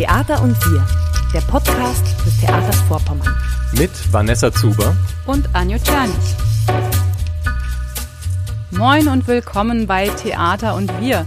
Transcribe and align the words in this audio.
Theater 0.00 0.40
und 0.42 0.56
wir, 0.64 0.82
der 1.34 1.42
Podcast 1.42 2.02
des 2.24 2.38
Theaters 2.38 2.80
Vorpommern. 2.88 3.36
Mit 3.72 3.90
Vanessa 4.10 4.50
Zuber 4.50 4.96
und 5.26 5.54
Anjo 5.54 5.76
Czernig. 5.76 6.16
Moin 8.70 9.08
und 9.08 9.28
willkommen 9.28 9.86
bei 9.86 10.08
Theater 10.08 10.74
und 10.74 10.90
wir. 11.02 11.26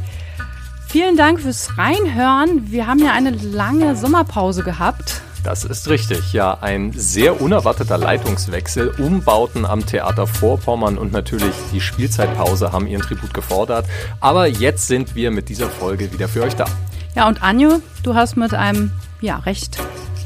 Vielen 0.87 1.15
Dank 1.17 1.41
fürs 1.41 1.77
Reinhören. 1.77 2.71
Wir 2.71 2.87
haben 2.87 2.97
ja 2.97 3.11
eine 3.11 3.29
lange 3.29 3.95
Sommerpause 3.95 4.63
gehabt. 4.63 5.21
Das 5.43 5.65
ist 5.65 5.87
richtig, 5.89 6.33
ja. 6.33 6.57
Ein 6.59 6.93
sehr 6.93 7.41
unerwarteter 7.41 7.99
Leitungswechsel, 7.99 8.95
Umbauten 8.97 9.67
am 9.67 9.85
Theater 9.85 10.25
Vorpommern 10.25 10.97
und 10.97 11.11
natürlich 11.11 11.53
die 11.71 11.79
Spielzeitpause 11.79 12.71
haben 12.71 12.87
ihren 12.87 13.03
Tribut 13.03 13.35
gefordert. 13.35 13.85
Aber 14.19 14.47
jetzt 14.47 14.87
sind 14.87 15.13
wir 15.13 15.29
mit 15.29 15.49
dieser 15.49 15.69
Folge 15.69 16.11
wieder 16.11 16.27
für 16.27 16.41
euch 16.41 16.55
da. 16.55 16.65
Ja, 17.15 17.27
und 17.27 17.43
Anjo, 17.43 17.81
du 18.03 18.15
hast 18.15 18.37
mit 18.37 18.53
einem 18.53 18.91
ja, 19.21 19.37
recht 19.37 19.77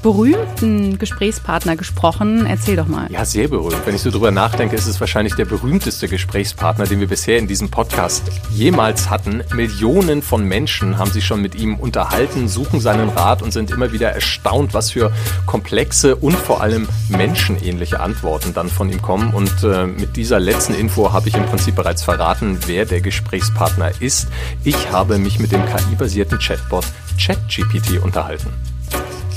berühmten 0.07 0.97
Gesprächspartner 0.97 1.75
gesprochen. 1.75 2.45
Erzähl 2.45 2.77
doch 2.77 2.87
mal. 2.87 3.11
Ja, 3.11 3.25
sehr 3.25 3.49
berühmt. 3.49 3.75
Wenn 3.83 3.93
ich 3.93 3.99
so 3.99 4.09
drüber 4.09 4.31
nachdenke, 4.31 4.73
ist 4.73 4.87
es 4.87 5.01
wahrscheinlich 5.01 5.35
der 5.35 5.43
berühmteste 5.43 6.07
Gesprächspartner, 6.07 6.85
den 6.85 7.01
wir 7.01 7.07
bisher 7.07 7.37
in 7.37 7.45
diesem 7.45 7.69
Podcast 7.69 8.23
jemals 8.49 9.09
hatten. 9.09 9.43
Millionen 9.53 10.21
von 10.21 10.45
Menschen 10.45 10.97
haben 10.97 11.11
sich 11.11 11.25
schon 11.25 11.41
mit 11.41 11.55
ihm 11.55 11.75
unterhalten, 11.75 12.47
suchen 12.47 12.79
seinen 12.79 13.09
Rat 13.09 13.41
und 13.41 13.51
sind 13.51 13.69
immer 13.69 13.91
wieder 13.91 14.09
erstaunt, 14.09 14.73
was 14.73 14.91
für 14.91 15.11
komplexe 15.45 16.15
und 16.15 16.37
vor 16.37 16.61
allem 16.61 16.87
menschenähnliche 17.09 17.99
Antworten 17.99 18.53
dann 18.53 18.69
von 18.69 18.89
ihm 18.89 19.01
kommen. 19.01 19.33
Und 19.33 19.61
äh, 19.65 19.87
mit 19.87 20.15
dieser 20.15 20.39
letzten 20.39 20.73
Info 20.73 21.11
habe 21.11 21.27
ich 21.27 21.35
im 21.35 21.45
Prinzip 21.47 21.75
bereits 21.75 22.03
verraten, 22.03 22.59
wer 22.65 22.85
der 22.85 23.01
Gesprächspartner 23.01 23.91
ist. 23.99 24.29
Ich 24.63 24.89
habe 24.93 25.17
mich 25.17 25.37
mit 25.39 25.51
dem 25.51 25.65
KI-basierten 25.65 26.39
Chatbot 26.39 26.85
ChatGPT 27.17 28.01
unterhalten. 28.01 28.53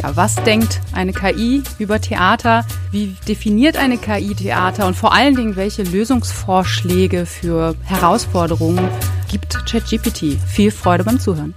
Ja, 0.03 0.17
was 0.17 0.35
denkt 0.37 0.81
eine 0.95 1.13
KI 1.13 1.63
über 1.79 2.01
Theater? 2.01 2.65
Wie 2.91 3.15
definiert 3.29 3.77
eine 3.77 3.99
KI 3.99 4.35
Theater? 4.35 4.87
Und 4.87 4.95
vor 4.95 5.13
allen 5.13 5.37
Dingen, 5.37 5.57
welche 5.57 5.83
Lösungsvorschläge 5.83 7.27
für 7.27 7.75
Herausforderungen 7.85 8.89
gibt 9.31 9.53
ChatGPT? 9.67 10.39
Viel 10.47 10.71
Freude 10.71 11.05
beim 11.05 11.21
Zuhören. 11.21 11.55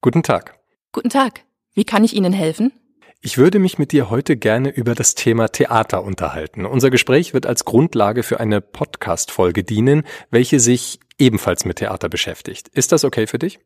Guten 0.00 0.22
Tag. 0.22 0.58
Guten 0.92 1.10
Tag. 1.10 1.42
Wie 1.74 1.84
kann 1.84 2.04
ich 2.04 2.16
Ihnen 2.16 2.32
helfen? 2.32 2.72
Ich 3.20 3.38
würde 3.38 3.58
mich 3.58 3.78
mit 3.78 3.92
dir 3.92 4.10
heute 4.10 4.36
gerne 4.36 4.70
über 4.70 4.94
das 4.94 5.14
Thema 5.14 5.48
Theater 5.48 6.04
unterhalten. 6.04 6.66
Unser 6.66 6.90
Gespräch 6.90 7.34
wird 7.34 7.46
als 7.46 7.64
Grundlage 7.64 8.22
für 8.22 8.40
eine 8.40 8.60
Podcast-Folge 8.60 9.64
dienen, 9.64 10.04
welche 10.30 10.60
sich 10.60 11.00
ebenfalls 11.18 11.64
mit 11.64 11.78
Theater 11.78 12.08
beschäftigt. 12.08 12.68
Ist 12.68 12.92
das 12.92 13.04
okay 13.04 13.26
für 13.26 13.38
dich? 13.38 13.58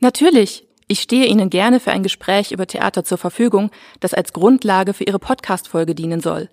Natürlich. 0.00 0.66
Ich 0.88 1.00
stehe 1.00 1.26
Ihnen 1.26 1.50
gerne 1.50 1.80
für 1.80 1.90
ein 1.90 2.04
Gespräch 2.04 2.52
über 2.52 2.68
Theater 2.68 3.02
zur 3.02 3.18
Verfügung, 3.18 3.70
das 3.98 4.14
als 4.14 4.32
Grundlage 4.32 4.94
für 4.94 5.02
Ihre 5.02 5.18
Podcast-Folge 5.18 5.96
dienen 5.96 6.20
soll. 6.20 6.48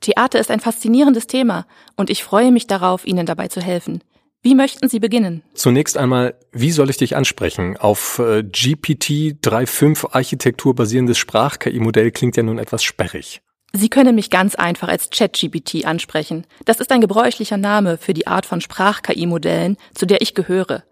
Theater 0.00 0.40
ist 0.40 0.50
ein 0.50 0.60
faszinierendes 0.60 1.28
Thema 1.28 1.64
und 1.96 2.10
ich 2.10 2.24
freue 2.24 2.50
mich 2.50 2.66
darauf, 2.66 3.06
Ihnen 3.06 3.24
dabei 3.24 3.48
zu 3.48 3.60
helfen. 3.60 4.02
Wie 4.42 4.54
möchten 4.54 4.88
Sie 4.88 5.00
beginnen? 5.00 5.42
Zunächst 5.54 5.96
einmal, 5.96 6.34
wie 6.52 6.70
soll 6.70 6.90
ich 6.90 6.96
dich 6.96 7.16
ansprechen? 7.16 7.76
Auf 7.76 8.20
äh, 8.20 8.44
GPT 8.44 9.36
3.5 9.42 10.14
Architektur 10.14 10.74
basierendes 10.76 11.18
Sprach-KI-Modell 11.18 12.12
klingt 12.12 12.36
ja 12.36 12.44
nun 12.44 12.58
etwas 12.58 12.84
sperrig. 12.84 13.40
Sie 13.72 13.88
können 13.88 14.14
mich 14.14 14.30
ganz 14.30 14.54
einfach 14.54 14.88
als 14.88 15.10
ChatGPT 15.10 15.84
ansprechen. 15.84 16.46
Das 16.64 16.80
ist 16.80 16.90
ein 16.92 17.00
gebräuchlicher 17.00 17.56
Name 17.56 17.98
für 17.98 18.14
die 18.14 18.26
Art 18.28 18.46
von 18.46 18.60
Sprach-KI-Modellen, 18.60 19.76
zu 19.94 20.06
der 20.06 20.22
ich 20.22 20.34
gehöre. 20.34 20.84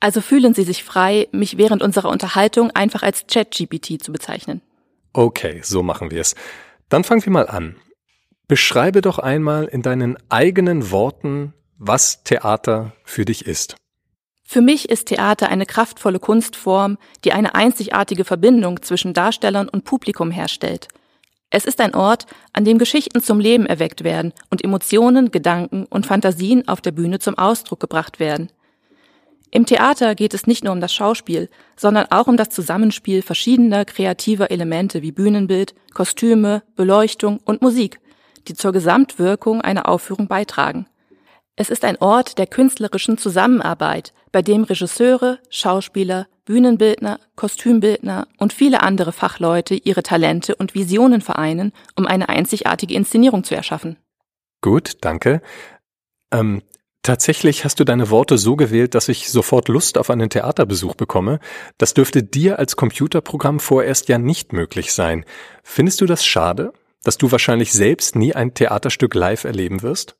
Also 0.00 0.20
fühlen 0.20 0.52
Sie 0.52 0.64
sich 0.64 0.82
frei, 0.82 1.28
mich 1.30 1.58
während 1.58 1.82
unserer 1.82 2.08
Unterhaltung 2.08 2.72
einfach 2.72 3.04
als 3.04 3.26
ChatGPT 3.28 4.02
zu 4.02 4.10
bezeichnen. 4.10 4.60
Okay, 5.12 5.60
so 5.62 5.84
machen 5.84 6.10
wir 6.10 6.20
es. 6.20 6.34
Dann 6.88 7.04
fangen 7.04 7.24
wir 7.24 7.32
mal 7.32 7.46
an. 7.46 7.76
Beschreibe 8.48 9.00
doch 9.00 9.20
einmal 9.20 9.66
in 9.66 9.82
deinen 9.82 10.18
eigenen 10.28 10.90
Worten, 10.90 11.54
was 11.84 12.22
Theater 12.24 12.92
für 13.04 13.24
dich 13.24 13.46
ist. 13.46 13.76
Für 14.42 14.60
mich 14.60 14.88
ist 14.88 15.08
Theater 15.08 15.48
eine 15.48 15.66
kraftvolle 15.66 16.18
Kunstform, 16.18 16.98
die 17.24 17.32
eine 17.32 17.54
einzigartige 17.54 18.24
Verbindung 18.24 18.82
zwischen 18.82 19.14
Darstellern 19.14 19.68
und 19.68 19.84
Publikum 19.84 20.30
herstellt– 20.30 20.88
es 21.54 21.66
ist 21.66 21.82
ein 21.82 21.94
Ort, 21.94 22.24
an 22.54 22.64
dem 22.64 22.78
Geschichten 22.78 23.20
zum 23.20 23.38
Leben 23.38 23.66
erweckt 23.66 24.04
werden 24.04 24.32
und 24.48 24.64
Emotionen, 24.64 25.30
Gedanken 25.30 25.84
und 25.84 26.06
Fantasien 26.06 26.66
auf 26.66 26.80
der 26.80 26.92
Bühne 26.92 27.18
zum 27.18 27.36
Ausdruck 27.36 27.78
gebracht 27.78 28.18
werden. 28.18 28.48
Im 29.50 29.66
Theater 29.66 30.14
geht 30.14 30.32
es 30.32 30.46
nicht 30.46 30.64
nur 30.64 30.72
um 30.72 30.80
das 30.80 30.94
Schauspiel, 30.94 31.50
sondern 31.76 32.06
auch 32.10 32.26
um 32.26 32.38
das 32.38 32.48
Zusammenspiel 32.48 33.20
verschiedener 33.20 33.84
kreativer 33.84 34.50
Elemente 34.50 35.02
wie 35.02 35.12
Bühnenbild, 35.12 35.74
Kostüme, 35.92 36.62
Beleuchtung 36.74 37.38
und 37.44 37.60
Musik, 37.60 38.00
die 38.48 38.54
zur 38.54 38.72
Gesamtwirkung 38.72 39.60
einer 39.60 39.90
Aufführung 39.90 40.28
beitragen. 40.28 40.86
Es 41.54 41.68
ist 41.68 41.84
ein 41.84 41.98
Ort 41.98 42.38
der 42.38 42.46
künstlerischen 42.46 43.18
Zusammenarbeit, 43.18 44.14
bei 44.32 44.40
dem 44.40 44.64
Regisseure, 44.64 45.38
Schauspieler, 45.50 46.26
Bühnenbildner, 46.44 47.20
Kostümbildner 47.36 48.26
und 48.38 48.52
viele 48.52 48.82
andere 48.82 49.12
Fachleute 49.12 49.74
ihre 49.74 50.02
Talente 50.02 50.56
und 50.56 50.74
Visionen 50.74 51.20
vereinen, 51.20 51.72
um 51.94 52.06
eine 52.06 52.28
einzigartige 52.28 52.94
Inszenierung 52.94 53.44
zu 53.44 53.54
erschaffen. 53.54 53.96
Gut, 54.62 54.96
danke. 55.02 55.42
Ähm, 56.32 56.62
tatsächlich 57.02 57.64
hast 57.64 57.78
du 57.78 57.84
deine 57.84 58.10
Worte 58.10 58.38
so 58.38 58.56
gewählt, 58.56 58.94
dass 58.94 59.08
ich 59.08 59.30
sofort 59.30 59.68
Lust 59.68 59.98
auf 59.98 60.08
einen 60.08 60.30
Theaterbesuch 60.30 60.94
bekomme. 60.94 61.38
Das 61.76 61.94
dürfte 61.94 62.22
dir 62.22 62.58
als 62.58 62.76
Computerprogramm 62.76 63.60
vorerst 63.60 64.08
ja 64.08 64.18
nicht 64.18 64.52
möglich 64.52 64.94
sein. 64.94 65.26
Findest 65.62 66.00
du 66.00 66.06
das 66.06 66.24
schade, 66.24 66.72
dass 67.04 67.18
du 67.18 67.30
wahrscheinlich 67.30 67.72
selbst 67.72 68.16
nie 68.16 68.34
ein 68.34 68.54
Theaterstück 68.54 69.14
live 69.14 69.44
erleben 69.44 69.82
wirst? 69.82 70.16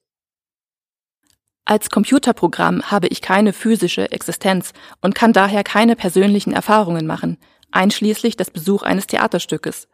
Als 1.73 1.89
Computerprogramm 1.89 2.91
habe 2.91 3.07
ich 3.07 3.23
keine 3.23 3.55
physische 3.55 4.13
Existenz 4.13 4.75
und 5.01 5.15
kann 5.15 5.33
daher 5.33 5.65
keine 5.65 5.97
persönlichen 5.97 6.53
Erfahrungen 6.53 7.07
machen, 7.07 7.39
einschließlich 7.71 8.37
des 8.37 8.51
Besuch 8.51 8.83
eines 8.83 9.07
Theaterstückes. 9.07 9.89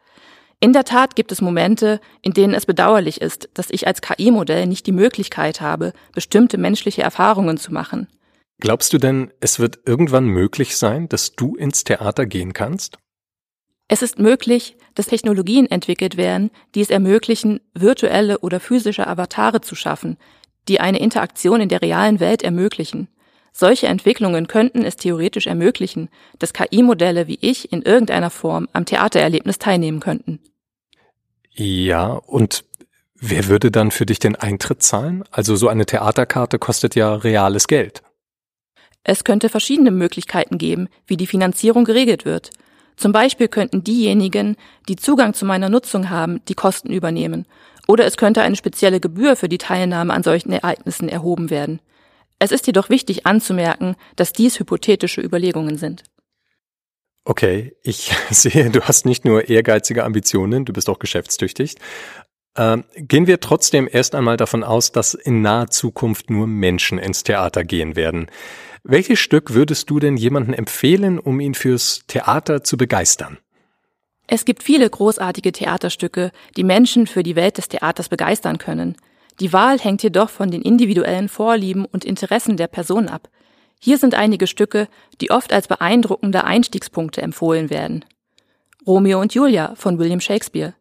In 0.58 0.72
der 0.72 0.82
Tat 0.82 1.14
gibt 1.14 1.30
es 1.30 1.40
Momente, 1.40 2.00
in 2.20 2.32
denen 2.32 2.52
es 2.52 2.66
bedauerlich 2.66 3.20
ist, 3.20 3.48
dass 3.54 3.70
ich 3.70 3.86
als 3.86 4.00
KI-Modell 4.00 4.66
nicht 4.66 4.88
die 4.88 4.92
Möglichkeit 4.92 5.60
habe, 5.60 5.92
bestimmte 6.12 6.58
menschliche 6.58 7.02
Erfahrungen 7.02 7.58
zu 7.58 7.72
machen. 7.72 8.08
Glaubst 8.58 8.92
du 8.92 8.98
denn, 8.98 9.30
es 9.38 9.60
wird 9.60 9.78
irgendwann 9.86 10.24
möglich 10.24 10.76
sein, 10.76 11.08
dass 11.08 11.36
du 11.36 11.54
ins 11.54 11.84
Theater 11.84 12.26
gehen 12.26 12.54
kannst? 12.54 12.98
Es 13.86 14.02
ist 14.02 14.18
möglich, 14.18 14.76
dass 14.96 15.06
Technologien 15.06 15.70
entwickelt 15.70 16.16
werden, 16.16 16.50
die 16.74 16.80
es 16.80 16.90
ermöglichen, 16.90 17.60
virtuelle 17.72 18.40
oder 18.40 18.58
physische 18.58 19.06
Avatare 19.06 19.60
zu 19.60 19.76
schaffen, 19.76 20.18
die 20.68 20.80
eine 20.80 21.00
Interaktion 21.00 21.60
in 21.60 21.68
der 21.68 21.82
realen 21.82 22.20
Welt 22.20 22.42
ermöglichen. 22.42 23.08
Solche 23.52 23.88
Entwicklungen 23.88 24.46
könnten 24.46 24.84
es 24.84 24.96
theoretisch 24.96 25.46
ermöglichen, 25.46 26.10
dass 26.38 26.52
KI-Modelle 26.52 27.26
wie 27.26 27.38
ich 27.40 27.72
in 27.72 27.82
irgendeiner 27.82 28.30
Form 28.30 28.68
am 28.72 28.84
Theatererlebnis 28.84 29.58
teilnehmen 29.58 30.00
könnten. 30.00 30.38
Ja, 31.54 32.12
und 32.12 32.64
wer 33.16 33.48
würde 33.48 33.72
dann 33.72 33.90
für 33.90 34.06
dich 34.06 34.20
den 34.20 34.36
Eintritt 34.36 34.82
zahlen? 34.82 35.24
Also 35.32 35.56
so 35.56 35.66
eine 35.66 35.86
Theaterkarte 35.86 36.58
kostet 36.60 36.94
ja 36.94 37.14
reales 37.14 37.66
Geld. 37.66 38.02
Es 39.02 39.24
könnte 39.24 39.48
verschiedene 39.48 39.90
Möglichkeiten 39.90 40.58
geben, 40.58 40.88
wie 41.06 41.16
die 41.16 41.26
Finanzierung 41.26 41.84
geregelt 41.84 42.24
wird. 42.24 42.50
Zum 42.96 43.12
Beispiel 43.12 43.48
könnten 43.48 43.82
diejenigen, 43.82 44.56
die 44.88 44.96
Zugang 44.96 45.32
zu 45.34 45.46
meiner 45.46 45.68
Nutzung 45.68 46.10
haben, 46.10 46.44
die 46.46 46.54
Kosten 46.54 46.92
übernehmen 46.92 47.46
oder 47.88 48.04
es 48.04 48.16
könnte 48.16 48.42
eine 48.42 48.54
spezielle 48.54 49.00
Gebühr 49.00 49.34
für 49.34 49.48
die 49.48 49.58
Teilnahme 49.58 50.12
an 50.12 50.22
solchen 50.22 50.52
Ereignissen 50.52 51.08
erhoben 51.08 51.50
werden. 51.50 51.80
Es 52.38 52.52
ist 52.52 52.66
jedoch 52.66 52.90
wichtig 52.90 53.26
anzumerken, 53.26 53.96
dass 54.14 54.32
dies 54.32 54.60
hypothetische 54.60 55.20
Überlegungen 55.20 55.76
sind. 55.76 56.04
Okay, 57.24 57.74
ich 57.82 58.12
sehe, 58.30 58.70
du 58.70 58.82
hast 58.82 59.06
nicht 59.06 59.24
nur 59.24 59.48
ehrgeizige 59.48 60.04
Ambitionen, 60.04 60.64
du 60.64 60.72
bist 60.72 60.88
auch 60.88 60.98
geschäftstüchtig. 60.98 61.76
Ähm, 62.56 62.84
gehen 62.96 63.26
wir 63.26 63.40
trotzdem 63.40 63.88
erst 63.90 64.14
einmal 64.14 64.36
davon 64.36 64.64
aus, 64.64 64.92
dass 64.92 65.14
in 65.14 65.42
naher 65.42 65.68
Zukunft 65.68 66.30
nur 66.30 66.46
Menschen 66.46 66.98
ins 66.98 67.24
Theater 67.24 67.64
gehen 67.64 67.96
werden. 67.96 68.30
Welches 68.82 69.18
Stück 69.18 69.54
würdest 69.54 69.90
du 69.90 69.98
denn 69.98 70.16
jemanden 70.16 70.54
empfehlen, 70.54 71.18
um 71.18 71.40
ihn 71.40 71.54
fürs 71.54 72.02
Theater 72.06 72.64
zu 72.64 72.76
begeistern? 72.76 73.38
Es 74.30 74.44
gibt 74.44 74.62
viele 74.62 74.88
großartige 74.88 75.52
Theaterstücke, 75.52 76.32
die 76.56 76.62
Menschen 76.62 77.06
für 77.06 77.22
die 77.22 77.34
Welt 77.34 77.56
des 77.56 77.68
Theaters 77.68 78.10
begeistern 78.10 78.58
können. 78.58 78.94
Die 79.40 79.54
Wahl 79.54 79.78
hängt 79.78 80.02
jedoch 80.02 80.28
von 80.28 80.50
den 80.50 80.60
individuellen 80.60 81.30
Vorlieben 81.30 81.86
und 81.86 82.04
Interessen 82.04 82.58
der 82.58 82.66
Person 82.66 83.08
ab. 83.08 83.30
Hier 83.80 83.96
sind 83.96 84.14
einige 84.14 84.46
Stücke, 84.46 84.88
die 85.22 85.30
oft 85.30 85.52
als 85.52 85.66
beeindruckende 85.66 86.44
Einstiegspunkte 86.44 87.22
empfohlen 87.22 87.70
werden. 87.70 88.04
Romeo 88.86 89.18
und 89.18 89.32
Julia 89.32 89.74
von 89.76 89.98
William 89.98 90.20
Shakespeare. 90.20 90.74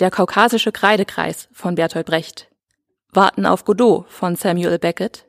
Der 0.00 0.10
kaukasische 0.10 0.72
Kreidekreis 0.72 1.48
von 1.52 1.76
Bertolt 1.76 2.06
Brecht. 2.06 2.48
Warten 3.12 3.46
auf 3.46 3.64
Godot 3.64 4.10
von 4.10 4.34
Samuel 4.34 4.80
Beckett. 4.80 5.26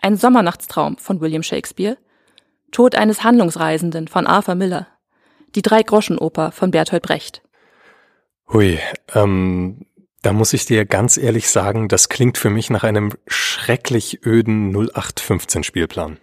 Ein 0.00 0.16
Sommernachtstraum 0.16 0.96
von 0.98 1.20
William 1.20 1.42
Shakespeare, 1.42 1.96
Tod 2.70 2.94
eines 2.94 3.24
Handlungsreisenden 3.24 4.06
von 4.06 4.26
Arthur 4.26 4.54
Miller, 4.54 4.86
Die 5.54 5.62
Drei-Groschen-Oper 5.62 6.52
von 6.52 6.70
Bertolt 6.70 7.02
Brecht. 7.02 7.42
Hui, 8.52 8.78
ähm, 9.14 9.86
da 10.22 10.32
muss 10.32 10.52
ich 10.52 10.66
dir 10.66 10.84
ganz 10.86 11.16
ehrlich 11.16 11.48
sagen, 11.48 11.88
das 11.88 12.08
klingt 12.08 12.38
für 12.38 12.50
mich 12.50 12.70
nach 12.70 12.82
einem 12.82 13.12
schrecklich 13.26 14.24
öden 14.24 14.72
0815 14.72 15.64
Spielplan. 15.64 16.18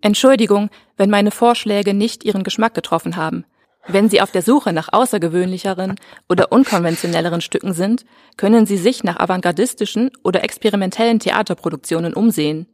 Entschuldigung, 0.00 0.70
wenn 0.96 1.10
meine 1.10 1.30
Vorschläge 1.30 1.94
nicht 1.94 2.24
Ihren 2.24 2.42
Geschmack 2.42 2.74
getroffen 2.74 3.16
haben. 3.16 3.44
Wenn 3.86 4.08
Sie 4.08 4.20
auf 4.20 4.30
der 4.30 4.42
Suche 4.42 4.72
nach 4.72 4.92
außergewöhnlicheren 4.92 5.96
oder 6.28 6.52
unkonventionelleren 6.52 7.40
Stücken 7.40 7.72
sind, 7.72 8.04
können 8.36 8.66
Sie 8.66 8.76
sich 8.76 9.02
nach 9.02 9.18
avantgardistischen 9.18 10.10
oder 10.22 10.44
experimentellen 10.44 11.20
Theaterproduktionen 11.20 12.14
umsehen. 12.14 12.66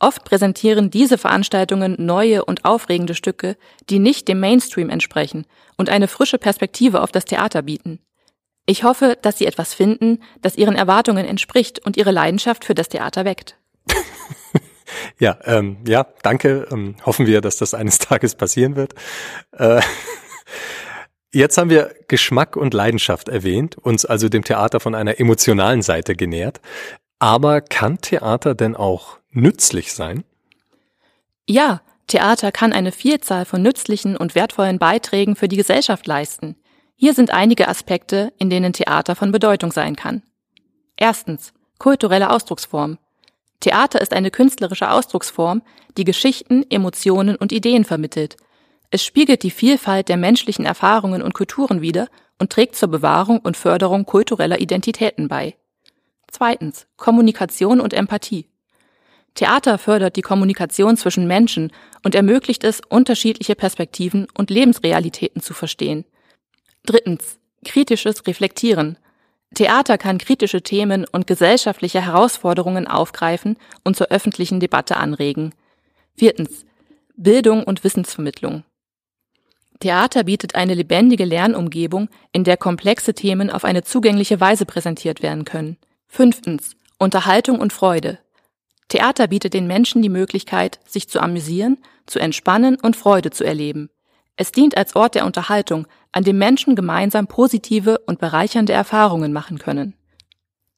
Oft 0.00 0.24
präsentieren 0.24 0.90
diese 0.90 1.18
Veranstaltungen 1.18 1.96
neue 1.98 2.44
und 2.44 2.64
aufregende 2.64 3.14
Stücke, 3.14 3.56
die 3.90 3.98
nicht 3.98 4.28
dem 4.28 4.38
Mainstream 4.38 4.90
entsprechen 4.90 5.44
und 5.76 5.88
eine 5.88 6.06
frische 6.06 6.38
Perspektive 6.38 7.02
auf 7.02 7.10
das 7.10 7.24
Theater 7.24 7.62
bieten. 7.62 8.00
Ich 8.64 8.84
hoffe, 8.84 9.16
dass 9.22 9.38
Sie 9.38 9.46
etwas 9.46 9.74
finden, 9.74 10.22
das 10.42 10.56
Ihren 10.56 10.76
Erwartungen 10.76 11.24
entspricht 11.24 11.84
und 11.84 11.96
Ihre 11.96 12.12
Leidenschaft 12.12 12.64
für 12.64 12.74
das 12.74 12.88
Theater 12.88 13.24
weckt. 13.24 13.56
ja, 15.18 15.38
ähm, 15.44 15.78
ja, 15.86 16.06
danke. 16.22 16.68
Ähm, 16.70 16.96
hoffen 17.04 17.26
wir, 17.26 17.40
dass 17.40 17.56
das 17.56 17.74
eines 17.74 17.98
Tages 17.98 18.34
passieren 18.34 18.76
wird. 18.76 18.94
Äh, 19.52 19.80
Jetzt 21.32 21.58
haben 21.58 21.68
wir 21.68 21.94
Geschmack 22.08 22.56
und 22.56 22.72
Leidenschaft 22.72 23.28
erwähnt, 23.28 23.76
uns 23.76 24.06
also 24.06 24.30
dem 24.30 24.44
Theater 24.44 24.80
von 24.80 24.94
einer 24.94 25.20
emotionalen 25.20 25.82
Seite 25.82 26.16
genähert. 26.16 26.60
Aber 27.18 27.60
kann 27.60 28.00
Theater 28.00 28.54
denn 28.54 28.76
auch 28.76 29.18
nützlich 29.30 29.92
sein? 29.92 30.24
Ja, 31.46 31.80
Theater 32.06 32.52
kann 32.52 32.72
eine 32.72 32.92
Vielzahl 32.92 33.44
von 33.44 33.62
nützlichen 33.62 34.16
und 34.16 34.34
wertvollen 34.34 34.78
Beiträgen 34.78 35.36
für 35.36 35.48
die 35.48 35.56
Gesellschaft 35.56 36.06
leisten. 36.06 36.56
Hier 36.94 37.14
sind 37.14 37.30
einige 37.30 37.68
Aspekte, 37.68 38.32
in 38.38 38.50
denen 38.50 38.72
Theater 38.72 39.14
von 39.14 39.32
Bedeutung 39.32 39.72
sein 39.72 39.96
kann. 39.96 40.22
Erstens, 40.96 41.52
kulturelle 41.78 42.30
Ausdrucksform. 42.30 42.98
Theater 43.60 44.00
ist 44.00 44.12
eine 44.12 44.30
künstlerische 44.30 44.90
Ausdrucksform, 44.90 45.62
die 45.96 46.04
Geschichten, 46.04 46.64
Emotionen 46.70 47.36
und 47.36 47.52
Ideen 47.52 47.84
vermittelt– 47.84 48.36
es 48.90 49.04
spiegelt 49.04 49.42
die 49.42 49.50
Vielfalt 49.50 50.08
der 50.08 50.16
menschlichen 50.16 50.64
Erfahrungen 50.64 51.20
und 51.20 51.34
Kulturen 51.34 51.82
wider 51.82 52.08
und 52.38 52.50
trägt 52.50 52.76
zur 52.76 52.88
Bewahrung 52.88 53.38
und 53.40 53.56
Förderung 53.56 54.06
kultureller 54.06 54.60
Identitäten 54.60 55.28
bei. 55.28 55.56
Zweitens. 56.30 56.86
Kommunikation 56.96 57.80
und 57.80 57.94
Empathie. 57.94 58.48
Theater 59.34 59.78
fördert 59.78 60.16
die 60.16 60.22
Kommunikation 60.22 60.96
zwischen 60.96 61.26
Menschen 61.26 61.72
und 62.02 62.14
ermöglicht 62.14 62.64
es, 62.64 62.80
unterschiedliche 62.88 63.54
Perspektiven 63.54 64.26
und 64.36 64.50
Lebensrealitäten 64.50 65.42
zu 65.42 65.54
verstehen. 65.54 66.04
Drittens. 66.84 67.38
Kritisches 67.64 68.26
Reflektieren. 68.26 68.98
Theater 69.54 69.98
kann 69.98 70.18
kritische 70.18 70.62
Themen 70.62 71.06
und 71.10 71.26
gesellschaftliche 71.26 72.04
Herausforderungen 72.04 72.86
aufgreifen 72.86 73.56
und 73.82 73.96
zur 73.96 74.08
öffentlichen 74.08 74.60
Debatte 74.60 74.96
anregen. 74.96 75.54
Viertens. 76.16 76.66
Bildung 77.16 77.64
und 77.64 77.82
Wissensvermittlung. 77.82 78.64
Theater 79.80 80.24
bietet 80.24 80.54
eine 80.54 80.74
lebendige 80.74 81.24
Lernumgebung, 81.24 82.08
in 82.32 82.44
der 82.44 82.56
komplexe 82.56 83.14
Themen 83.14 83.50
auf 83.50 83.64
eine 83.64 83.82
zugängliche 83.82 84.40
Weise 84.40 84.66
präsentiert 84.66 85.22
werden 85.22 85.44
können. 85.44 85.78
Fünftens. 86.08 86.74
Unterhaltung 86.98 87.60
und 87.60 87.72
Freude. 87.72 88.18
Theater 88.88 89.28
bietet 89.28 89.54
den 89.54 89.66
Menschen 89.66 90.02
die 90.02 90.08
Möglichkeit, 90.08 90.80
sich 90.86 91.08
zu 91.08 91.20
amüsieren, 91.20 91.78
zu 92.06 92.18
entspannen 92.18 92.76
und 92.80 92.96
Freude 92.96 93.30
zu 93.30 93.44
erleben. 93.44 93.90
Es 94.34 94.50
dient 94.50 94.76
als 94.76 94.96
Ort 94.96 95.14
der 95.14 95.26
Unterhaltung, 95.26 95.86
an 96.10 96.24
dem 96.24 96.38
Menschen 96.38 96.74
gemeinsam 96.74 97.26
positive 97.26 97.98
und 98.06 98.18
bereichernde 98.18 98.72
Erfahrungen 98.72 99.32
machen 99.32 99.58
können. 99.58 99.94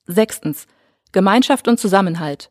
Sechstens. 0.06 0.66
Gemeinschaft 1.12 1.68
und 1.68 1.78
Zusammenhalt. 1.78 2.50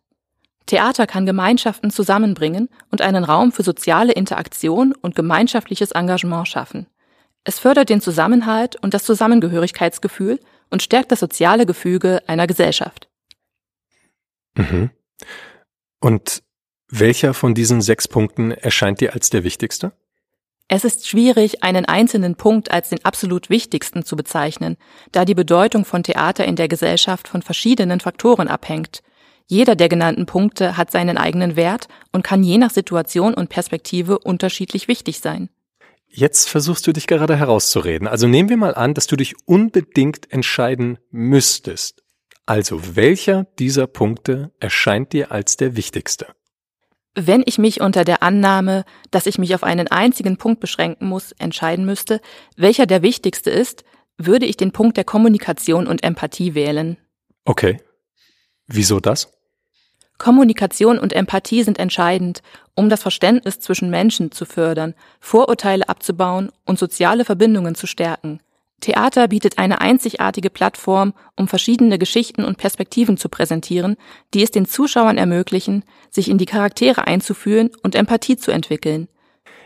Theater 0.66 1.08
kann 1.08 1.26
Gemeinschaften 1.26 1.92
zusammenbringen 1.92 2.70
und 2.92 3.02
einen 3.02 3.24
Raum 3.24 3.52
für 3.52 3.64
soziale 3.64 4.14
Interaktion 4.14 4.94
und 4.94 5.16
gemeinschaftliches 5.16 5.92
Engagement 5.92 6.48
schaffen. 6.48 6.88
Es 7.44 7.60
fördert 7.60 7.90
den 7.90 8.02
Zusammenhalt 8.02 8.76
und 8.82 8.94
das 8.94 9.04
Zusammengehörigkeitsgefühl 9.04 10.40
und 10.70 10.84
stärkt 10.84 11.12
das 11.12 11.20
soziale 11.20 11.66
Gefüge 11.66 12.22
einer 12.28 12.48
Gesellschaft. 12.48 13.10
Mhm. 14.56 14.92
Und 16.00 16.44
welcher 16.90 17.34
von 17.34 17.54
diesen 17.54 17.82
sechs 17.82 18.08
Punkten 18.08 18.52
erscheint 18.52 19.02
dir 19.02 19.14
als 19.14 19.30
der 19.30 19.44
wichtigste? 19.44 19.92
Es 20.68 20.86
ist 20.86 21.08
schwierig, 21.08 21.64
einen 21.64 21.86
einzelnen 21.86 22.36
Punkt 22.36 22.70
als 22.70 22.90
den 22.90 23.04
absolut 23.04 23.50
wichtigsten 23.50 24.06
zu 24.06 24.16
bezeichnen, 24.16 24.78
da 25.12 25.26
die 25.26 25.34
Bedeutung 25.34 25.84
von 25.84 26.04
Theater 26.04 26.46
in 26.46 26.56
der 26.56 26.68
Gesellschaft 26.68 27.28
von 27.28 27.42
verschiedenen 27.42 28.00
Faktoren 28.00 28.48
abhängt, 28.48 29.02
jeder 29.52 29.76
der 29.76 29.90
genannten 29.90 30.28
Punkte 30.28 30.78
hat 30.78 30.92
seinen 30.92 31.18
eigenen 31.18 31.56
Wert 31.56 31.88
und 32.12 32.24
kann 32.24 32.44
je 32.44 32.60
nach 32.60 32.70
Situation 32.70 33.34
und 33.34 33.50
Perspektive 33.50 34.20
unterschiedlich 34.20 34.88
wichtig 34.88 35.22
sein. 35.22 35.50
Jetzt 36.12 36.50
versuchst 36.50 36.86
du 36.88 36.92
dich 36.92 37.08
gerade 37.08 37.38
herauszureden. 37.38 38.08
Also 38.08 38.28
nehmen 38.28 38.50
wir 38.50 38.58
mal 38.58 38.74
an, 38.74 38.94
dass 38.94 39.08
du 39.08 39.16
dich 39.16 39.36
unbedingt 39.46 40.32
entscheiden 40.32 40.98
müsstest. 41.12 42.04
Also 42.46 42.96
welcher 42.96 43.46
dieser 43.60 43.86
Punkte 43.86 44.52
erscheint 44.60 45.14
dir 45.14 45.32
als 45.32 45.56
der 45.56 45.76
wichtigste? 45.76 46.28
Wenn 47.14 47.44
ich 47.46 47.58
mich 47.58 47.80
unter 47.82 48.04
der 48.04 48.24
Annahme, 48.24 48.86
dass 49.12 49.28
ich 49.28 49.38
mich 49.38 49.54
auf 49.54 49.64
einen 49.64 49.88
einzigen 49.88 50.38
Punkt 50.38 50.60
beschränken 50.60 51.08
muss, 51.08 51.32
entscheiden 51.34 51.86
müsste, 51.86 52.22
welcher 52.56 52.88
der 52.88 53.02
wichtigste 53.02 53.52
ist, 53.52 53.84
würde 54.18 54.46
ich 54.46 54.58
den 54.58 54.72
Punkt 54.72 54.98
der 54.98 55.04
Kommunikation 55.04 55.88
und 55.88 56.04
Empathie 56.04 56.56
wählen. 56.56 56.98
Okay. 57.46 57.82
Wieso 58.68 59.00
das? 59.00 59.32
Kommunikation 60.20 61.00
und 61.00 61.14
Empathie 61.14 61.64
sind 61.64 61.80
entscheidend, 61.80 62.44
um 62.76 62.90
das 62.90 63.02
Verständnis 63.02 63.60
zwischen 63.60 63.90
Menschen 63.90 64.32
zu 64.32 64.46
fördern, 64.46 64.94
Vorurteile 65.20 65.90
abzubauen 65.90 66.52
und 66.66 66.78
soziale 66.78 67.26
Verbindungen 67.26 67.74
zu 67.74 67.88
stärken. 67.88 68.40
Theater 68.82 69.28
bietet 69.28 69.58
eine 69.58 69.82
einzigartige 69.82 70.50
Plattform, 70.50 71.14
um 71.36 71.48
verschiedene 71.48 71.98
Geschichten 71.98 72.44
und 72.44 72.58
Perspektiven 72.58 73.18
zu 73.18 73.28
präsentieren, 73.28 73.98
die 74.34 74.44
es 74.44 74.52
den 74.52 74.66
Zuschauern 74.66 75.18
ermöglichen, 75.18 75.84
sich 76.10 76.30
in 76.30 76.38
die 76.38 76.46
Charaktere 76.46 77.08
einzufühlen 77.08 77.72
und 77.84 77.96
Empathie 77.96 78.38
zu 78.38 78.52
entwickeln. 78.52 79.08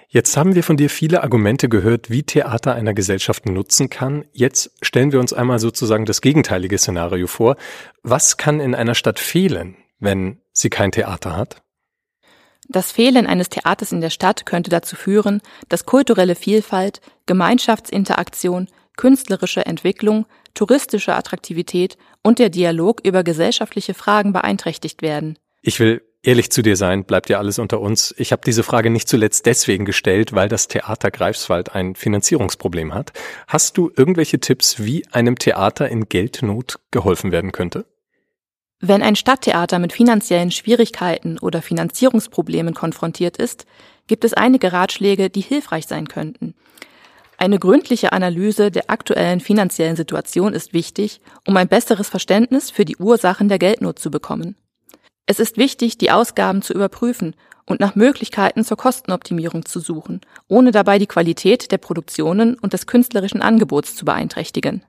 Jetzt 0.08 0.38
haben 0.38 0.54
wir 0.54 0.64
von 0.64 0.78
dir 0.78 0.92
viele 0.92 1.24
Argumente 1.24 1.70
gehört, 1.70 2.12
wie 2.12 2.22
Theater 2.22 2.76
einer 2.76 2.94
Gesellschaft 2.94 3.48
nutzen 3.48 3.90
kann. 3.90 4.26
Jetzt 4.32 4.72
stellen 4.84 5.12
wir 5.12 5.20
uns 5.20 5.34
einmal 5.34 5.58
sozusagen 5.58 6.06
das 6.06 6.22
gegenteilige 6.22 6.78
Szenario 6.78 7.26
vor. 7.26 7.56
Was 8.04 8.38
kann 8.38 8.60
in 8.60 8.76
einer 8.76 8.94
Stadt 8.94 9.20
fehlen, 9.20 9.76
wenn 10.00 10.38
sie 10.54 10.70
kein 10.70 10.92
Theater 10.92 11.36
hat? 11.36 11.62
Das 12.70 12.92
Fehlen 12.92 13.28
eines 13.28 13.50
Theaters 13.50 13.92
in 13.92 14.02
der 14.02 14.10
Stadt 14.10 14.46
könnte 14.46 14.70
dazu 14.70 14.96
führen, 14.96 15.42
dass 15.68 15.86
kulturelle 15.86 16.36
Vielfalt, 16.36 17.02
Gemeinschaftsinteraktion, 17.26 18.70
künstlerische 18.96 19.66
Entwicklung, 19.66 20.26
touristische 20.54 21.16
Attraktivität 21.16 21.98
und 22.22 22.40
der 22.40 22.50
Dialog 22.50 23.02
über 23.04 23.24
gesellschaftliche 23.24 23.94
Fragen 23.94 24.34
beeinträchtigt 24.34 25.02
werden. 25.02 25.38
Ich 25.62 25.80
will 25.80 26.02
ehrlich 26.22 26.52
zu 26.52 26.62
dir 26.62 26.78
sein, 26.78 27.04
bleibt 27.04 27.30
ja 27.30 27.38
alles 27.38 27.60
unter 27.60 27.82
uns. 27.82 28.14
Ich 28.18 28.32
habe 28.32 28.42
diese 28.46 28.64
Frage 28.64 28.90
nicht 28.90 29.10
zuletzt 29.10 29.46
deswegen 29.46 29.86
gestellt, 29.86 30.34
weil 30.34 30.48
das 30.48 30.68
Theater 30.68 31.12
Greifswald 31.12 31.76
ein 31.76 31.96
Finanzierungsproblem 31.96 32.94
hat. 32.94 33.12
Hast 33.48 33.78
du 33.78 33.92
irgendwelche 33.96 34.40
Tipps, 34.40 34.84
wie 34.84 35.06
einem 35.12 35.38
Theater 35.38 35.90
in 35.90 36.08
Geldnot 36.08 36.80
geholfen 36.92 37.32
werden 37.32 37.52
könnte? 37.52 37.86
Wenn 38.80 39.02
ein 39.02 39.16
Stadttheater 39.16 39.80
mit 39.80 39.94
finanziellen 39.94 40.52
Schwierigkeiten 40.52 41.38
oder 41.40 41.62
Finanzierungsproblemen 41.62 42.74
konfrontiert 42.74 43.38
ist, 43.38 43.66
gibt 44.08 44.26
es 44.26 44.34
einige 44.34 44.74
Ratschläge, 44.74 45.30
die 45.30 45.42
hilfreich 45.42 45.88
sein 45.88 46.08
könnten. 46.08 46.54
Eine 47.38 47.60
gründliche 47.60 48.14
Analyse 48.14 48.72
der 48.72 48.90
aktuellen 48.90 49.40
finanziellen 49.40 49.96
Situation 49.96 50.54
ist 50.54 50.74
wichtig, 50.74 51.20
um 51.48 51.58
ein 51.58 51.68
besseres 51.68 52.10
Verständnis 52.10 52.72
für 52.72 52.86
die 52.86 52.98
Ursachen 52.98 53.50
der 53.50 53.60
Geldnot 53.60 54.00
zu 54.00 54.12
bekommen. 54.12 54.56
Es 55.26 55.40
ist 55.40 55.58
wichtig, 55.58 55.98
die 55.98 56.12
Ausgaben 56.12 56.62
zu 56.62 56.74
überprüfen 56.74 57.36
und 57.66 57.80
nach 57.80 57.96
Möglichkeiten 57.96 58.64
zur 58.64 58.78
Kostenoptimierung 58.78 59.66
zu 59.66 59.80
suchen, 59.80 60.22
ohne 60.48 60.72
dabei 60.72 61.00
die 61.00 61.08
Qualität 61.08 61.72
der 61.72 61.78
Produktionen 61.78 62.56
und 62.56 62.74
des 62.74 62.88
künstlerischen 62.88 63.42
Angebots 63.42 63.96
zu 63.96 64.06
beeinträchtigen. 64.06 64.84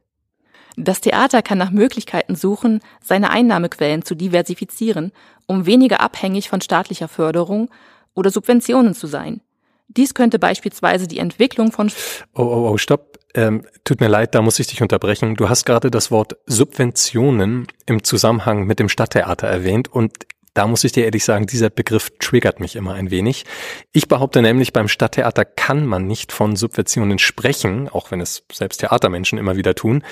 Das 0.76 1.00
Theater 1.00 1.42
kann 1.42 1.58
nach 1.58 1.70
Möglichkeiten 1.70 2.34
suchen, 2.34 2.80
seine 3.02 3.30
Einnahmequellen 3.30 4.04
zu 4.04 4.14
diversifizieren, 4.14 5.12
um 5.46 5.66
weniger 5.66 6.00
abhängig 6.00 6.48
von 6.48 6.60
staatlicher 6.60 7.08
Förderung 7.08 7.70
oder 8.14 8.30
Subventionen 8.30 8.94
zu 8.94 9.06
sein. 9.06 9.40
Dies 9.88 10.14
könnte 10.14 10.38
beispielsweise 10.38 11.06
die 11.06 11.18
Entwicklung 11.18 11.70
von 11.70 11.90
Oh, 12.34 12.42
oh, 12.42 12.70
oh, 12.70 12.76
stopp. 12.78 13.18
Ähm, 13.34 13.66
tut 13.84 14.00
mir 14.00 14.08
leid, 14.08 14.34
da 14.34 14.42
muss 14.42 14.58
ich 14.58 14.68
dich 14.68 14.80
unterbrechen. 14.80 15.34
Du 15.34 15.48
hast 15.48 15.64
gerade 15.64 15.90
das 15.90 16.10
Wort 16.10 16.36
Subventionen 16.46 17.66
im 17.86 18.02
Zusammenhang 18.04 18.64
mit 18.64 18.78
dem 18.78 18.88
Stadttheater 18.88 19.46
erwähnt 19.46 19.88
und 19.88 20.12
Da 20.54 20.68
muss 20.68 20.84
ich 20.84 20.92
dir 20.92 21.04
ehrlich 21.04 21.24
sagen, 21.24 21.46
dieser 21.46 21.68
Begriff 21.68 22.12
triggert 22.20 22.60
mich 22.60 22.76
immer 22.76 22.94
ein 22.94 23.10
wenig. 23.10 23.44
Ich 23.92 24.06
behaupte 24.06 24.40
nämlich, 24.40 24.72
beim 24.72 24.86
Stadttheater 24.86 25.44
kann 25.44 25.84
man 25.84 26.06
nicht 26.06 26.30
von 26.30 26.54
Subventionen 26.54 27.18
sprechen, 27.18 27.88
auch 27.88 28.12
wenn 28.12 28.20
es 28.20 28.44
selbst 28.52 28.78
Theatermenschen 28.78 29.36
immer 29.36 29.56
wieder 29.56 29.74
tun. 29.74 30.04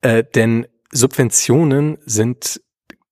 Äh, 0.00 0.24
denn 0.34 0.66
Subventionen 0.90 1.98
sind 2.04 2.60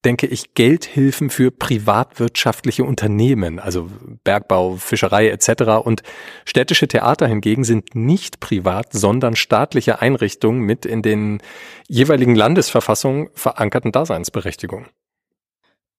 denke 0.05 0.27
ich, 0.27 0.53
Geldhilfen 0.53 1.29
für 1.29 1.51
privatwirtschaftliche 1.51 2.85
Unternehmen, 2.85 3.59
also 3.59 3.89
Bergbau, 4.23 4.77
Fischerei 4.77 5.27
etc. 5.29 5.83
Und 5.83 6.01
städtische 6.45 6.87
Theater 6.87 7.27
hingegen 7.27 7.65
sind 7.65 7.93
nicht 7.93 8.39
privat, 8.39 8.93
sondern 8.93 9.35
staatliche 9.35 10.01
Einrichtungen 10.01 10.61
mit 10.61 10.85
in 10.85 11.01
den 11.01 11.41
jeweiligen 11.89 12.35
Landesverfassungen 12.35 13.29
verankerten 13.33 13.91
Daseinsberechtigung. 13.91 14.85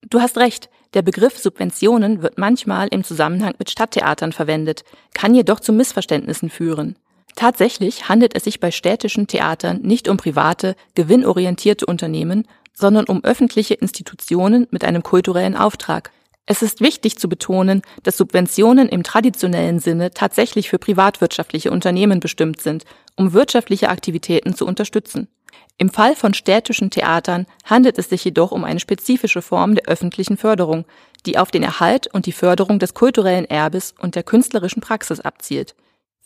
Du 0.09 0.21
hast 0.21 0.39
recht, 0.39 0.71
der 0.95 1.03
Begriff 1.03 1.37
Subventionen 1.37 2.23
wird 2.23 2.39
manchmal 2.39 2.89
im 2.89 3.05
Zusammenhang 3.05 3.55
mit 3.59 3.69
Stadttheatern 3.69 4.33
verwendet, 4.33 4.85
kann 5.13 5.35
jedoch 5.35 5.61
zu 5.61 5.73
Missverständnissen 5.73 6.49
führen. 6.49 6.97
Tatsächlich 7.37 8.09
handelt 8.09 8.35
es 8.35 8.45
sich 8.45 8.61
bei 8.61 8.71
städtischen 8.71 9.27
Theatern 9.27 9.81
nicht 9.83 10.09
um 10.09 10.17
private, 10.17 10.75
gewinnorientierte 10.95 11.87
Unternehmen, 11.87 12.47
sondern 12.75 13.07
um 13.07 13.25
öffentliche 13.25 13.75
Institutionen 13.75 14.67
mit 14.71 14.85
einem 14.85 15.03
kulturellen 15.03 15.57
Auftrag. 15.57 16.11
Es 16.51 16.63
ist 16.63 16.81
wichtig 16.81 17.19
zu 17.19 17.29
betonen, 17.29 17.83
dass 18.05 18.17
Subventionen 18.17 18.89
im 18.89 19.03
traditionellen 19.03 19.81
Sinne 19.81 20.13
tatsächlich 20.13 20.71
für 20.71 20.79
privatwirtschaftliche 20.79 21.71
Unternehmen 21.71 22.21
bestimmt 22.21 22.63
sind, 22.63 22.85
um 23.17 23.35
wirtschaftliche 23.35 23.91
Aktivitäten 23.91 24.55
zu 24.55 24.67
unterstützen. 24.67 25.29
Im 25.77 25.91
Fall 25.91 26.17
von 26.17 26.35
städtischen 26.35 26.91
Theatern 26.91 27.47
handelt 27.65 27.99
es 27.99 28.09
sich 28.09 28.25
jedoch 28.25 28.51
um 28.51 28.65
eine 28.65 28.81
spezifische 28.81 29.43
Form 29.43 29.75
der 29.75 29.87
öffentlichen 29.87 30.37
Förderung, 30.37 30.87
die 31.27 31.37
auf 31.37 31.51
den 31.51 31.63
Erhalt 31.63 32.07
und 32.13 32.27
die 32.27 32.33
Förderung 32.33 32.79
des 32.79 32.95
kulturellen 32.95 33.45
Erbes 33.45 33.95
und 33.99 34.15
der 34.15 34.23
künstlerischen 34.23 34.81
Praxis 34.81 35.21
abzielt. 35.21 35.75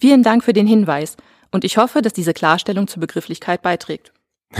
Vielen 0.02 0.24
Dank 0.24 0.42
für 0.42 0.52
den 0.52 0.66
Hinweis 0.66 1.16
und 1.52 1.62
ich 1.62 1.76
hoffe, 1.76 2.02
dass 2.02 2.12
diese 2.12 2.34
Klarstellung 2.34 2.88
zur 2.88 2.98
Begrifflichkeit 2.98 3.62
beiträgt. 3.62 4.12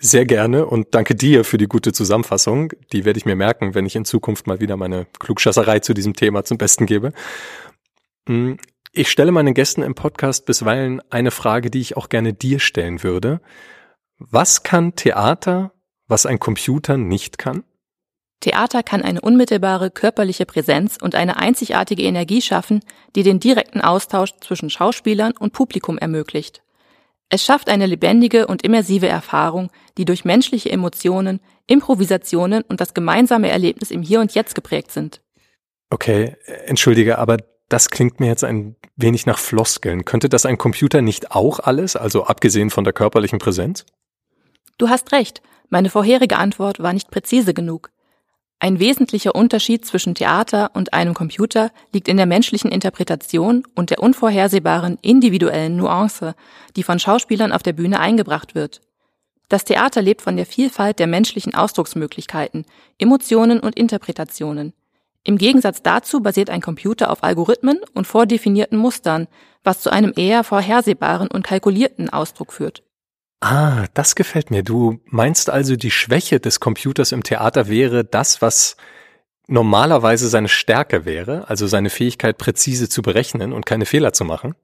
Sehr 0.00 0.24
gerne 0.24 0.64
und 0.64 0.94
danke 0.94 1.14
dir 1.14 1.44
für 1.44 1.58
die 1.58 1.66
gute 1.66 1.92
Zusammenfassung. 1.92 2.72
Die 2.90 3.04
werde 3.04 3.18
ich 3.18 3.26
mir 3.26 3.36
merken, 3.36 3.74
wenn 3.74 3.84
ich 3.84 3.96
in 3.96 4.06
Zukunft 4.06 4.46
mal 4.46 4.58
wieder 4.58 4.78
meine 4.78 5.08
Klugschasserei 5.18 5.80
zu 5.80 5.92
diesem 5.92 6.14
Thema 6.14 6.42
zum 6.44 6.56
Besten 6.56 6.86
gebe. 6.86 7.12
Hm, 8.26 8.56
ich 8.92 9.10
stelle 9.10 9.30
meinen 9.30 9.52
Gästen 9.52 9.82
im 9.82 9.94
Podcast 9.94 10.46
bisweilen 10.46 11.02
eine 11.10 11.32
Frage, 11.32 11.70
die 11.70 11.82
ich 11.82 11.98
auch 11.98 12.08
gerne 12.08 12.32
dir 12.32 12.58
stellen 12.58 13.02
würde. 13.02 13.42
Was 14.16 14.62
kann 14.62 14.96
Theater, 14.96 15.72
was 16.08 16.24
ein 16.24 16.38
Computer 16.38 16.96
nicht 16.96 17.36
kann? 17.36 17.62
Theater 18.40 18.82
kann 18.82 19.02
eine 19.02 19.20
unmittelbare 19.20 19.90
körperliche 19.90 20.46
Präsenz 20.46 20.98
und 21.00 21.14
eine 21.14 21.38
einzigartige 21.38 22.02
Energie 22.02 22.42
schaffen, 22.42 22.80
die 23.14 23.22
den 23.22 23.40
direkten 23.40 23.80
Austausch 23.80 24.34
zwischen 24.40 24.70
Schauspielern 24.70 25.32
und 25.38 25.52
Publikum 25.52 25.98
ermöglicht. 25.98 26.62
Es 27.28 27.44
schafft 27.44 27.68
eine 27.68 27.86
lebendige 27.86 28.46
und 28.46 28.62
immersive 28.62 29.08
Erfahrung, 29.08 29.70
die 29.98 30.04
durch 30.04 30.24
menschliche 30.24 30.70
Emotionen, 30.70 31.40
Improvisationen 31.66 32.62
und 32.62 32.80
das 32.80 32.94
gemeinsame 32.94 33.48
Erlebnis 33.48 33.90
im 33.90 34.02
Hier 34.02 34.20
und 34.20 34.34
Jetzt 34.34 34.54
geprägt 34.54 34.92
sind. 34.92 35.20
Okay, 35.90 36.36
entschuldige, 36.66 37.18
aber 37.18 37.38
das 37.68 37.90
klingt 37.90 38.20
mir 38.20 38.26
jetzt 38.26 38.44
ein 38.44 38.76
wenig 38.94 39.26
nach 39.26 39.38
Floskeln. 39.38 40.04
Könnte 40.04 40.28
das 40.28 40.46
ein 40.46 40.58
Computer 40.58 41.02
nicht 41.02 41.32
auch 41.32 41.58
alles, 41.58 41.96
also 41.96 42.24
abgesehen 42.24 42.70
von 42.70 42.84
der 42.84 42.92
körperlichen 42.92 43.40
Präsenz? 43.40 43.84
Du 44.78 44.88
hast 44.88 45.10
recht, 45.12 45.42
meine 45.68 45.90
vorherige 45.90 46.36
Antwort 46.36 46.80
war 46.80 46.92
nicht 46.92 47.10
präzise 47.10 47.54
genug. 47.54 47.90
Ein 48.58 48.78
wesentlicher 48.78 49.34
Unterschied 49.34 49.84
zwischen 49.84 50.14
Theater 50.14 50.70
und 50.72 50.94
einem 50.94 51.12
Computer 51.12 51.70
liegt 51.92 52.08
in 52.08 52.16
der 52.16 52.24
menschlichen 52.24 52.72
Interpretation 52.72 53.64
und 53.74 53.90
der 53.90 54.02
unvorhersehbaren 54.02 54.98
individuellen 55.02 55.76
Nuance, 55.76 56.34
die 56.74 56.82
von 56.82 56.98
Schauspielern 56.98 57.52
auf 57.52 57.62
der 57.62 57.74
Bühne 57.74 58.00
eingebracht 58.00 58.54
wird. 58.54 58.80
Das 59.48 59.64
Theater 59.64 60.00
lebt 60.00 60.22
von 60.22 60.36
der 60.36 60.46
Vielfalt 60.46 60.98
der 60.98 61.06
menschlichen 61.06 61.54
Ausdrucksmöglichkeiten, 61.54 62.64
Emotionen 62.98 63.60
und 63.60 63.76
Interpretationen. 63.76 64.72
Im 65.22 65.38
Gegensatz 65.38 65.82
dazu 65.82 66.20
basiert 66.20 66.50
ein 66.50 66.62
Computer 66.62 67.10
auf 67.10 67.22
Algorithmen 67.22 67.78
und 67.94 68.06
vordefinierten 68.06 68.78
Mustern, 68.78 69.28
was 69.64 69.80
zu 69.80 69.90
einem 69.90 70.12
eher 70.16 70.44
vorhersehbaren 70.44 71.28
und 71.28 71.44
kalkulierten 71.44 72.08
Ausdruck 72.08 72.52
führt. 72.52 72.85
Ah, 73.48 73.86
das 73.94 74.16
gefällt 74.16 74.50
mir. 74.50 74.64
Du 74.64 74.98
meinst 75.04 75.50
also, 75.50 75.76
die 75.76 75.92
Schwäche 75.92 76.40
des 76.40 76.58
Computers 76.58 77.12
im 77.12 77.22
Theater 77.22 77.68
wäre 77.68 78.04
das, 78.04 78.42
was 78.42 78.76
normalerweise 79.46 80.26
seine 80.26 80.48
Stärke 80.48 81.04
wäre, 81.04 81.48
also 81.48 81.68
seine 81.68 81.88
Fähigkeit, 81.88 82.38
präzise 82.38 82.88
zu 82.88 83.02
berechnen 83.02 83.52
und 83.52 83.64
keine 83.64 83.86
Fehler 83.86 84.12
zu 84.12 84.24
machen? 84.24 84.56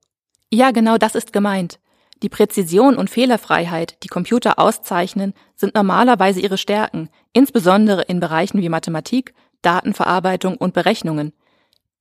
Ja, 0.50 0.72
genau 0.72 0.98
das 0.98 1.14
ist 1.14 1.32
gemeint. 1.32 1.78
Die 2.24 2.28
Präzision 2.28 2.96
und 2.96 3.08
Fehlerfreiheit, 3.08 4.02
die 4.02 4.08
Computer 4.08 4.58
auszeichnen, 4.58 5.32
sind 5.54 5.76
normalerweise 5.76 6.40
ihre 6.40 6.58
Stärken, 6.58 7.08
insbesondere 7.32 8.02
in 8.02 8.18
Bereichen 8.18 8.62
wie 8.62 8.68
Mathematik, 8.68 9.32
Datenverarbeitung 9.62 10.56
und 10.56 10.74
Berechnungen. 10.74 11.32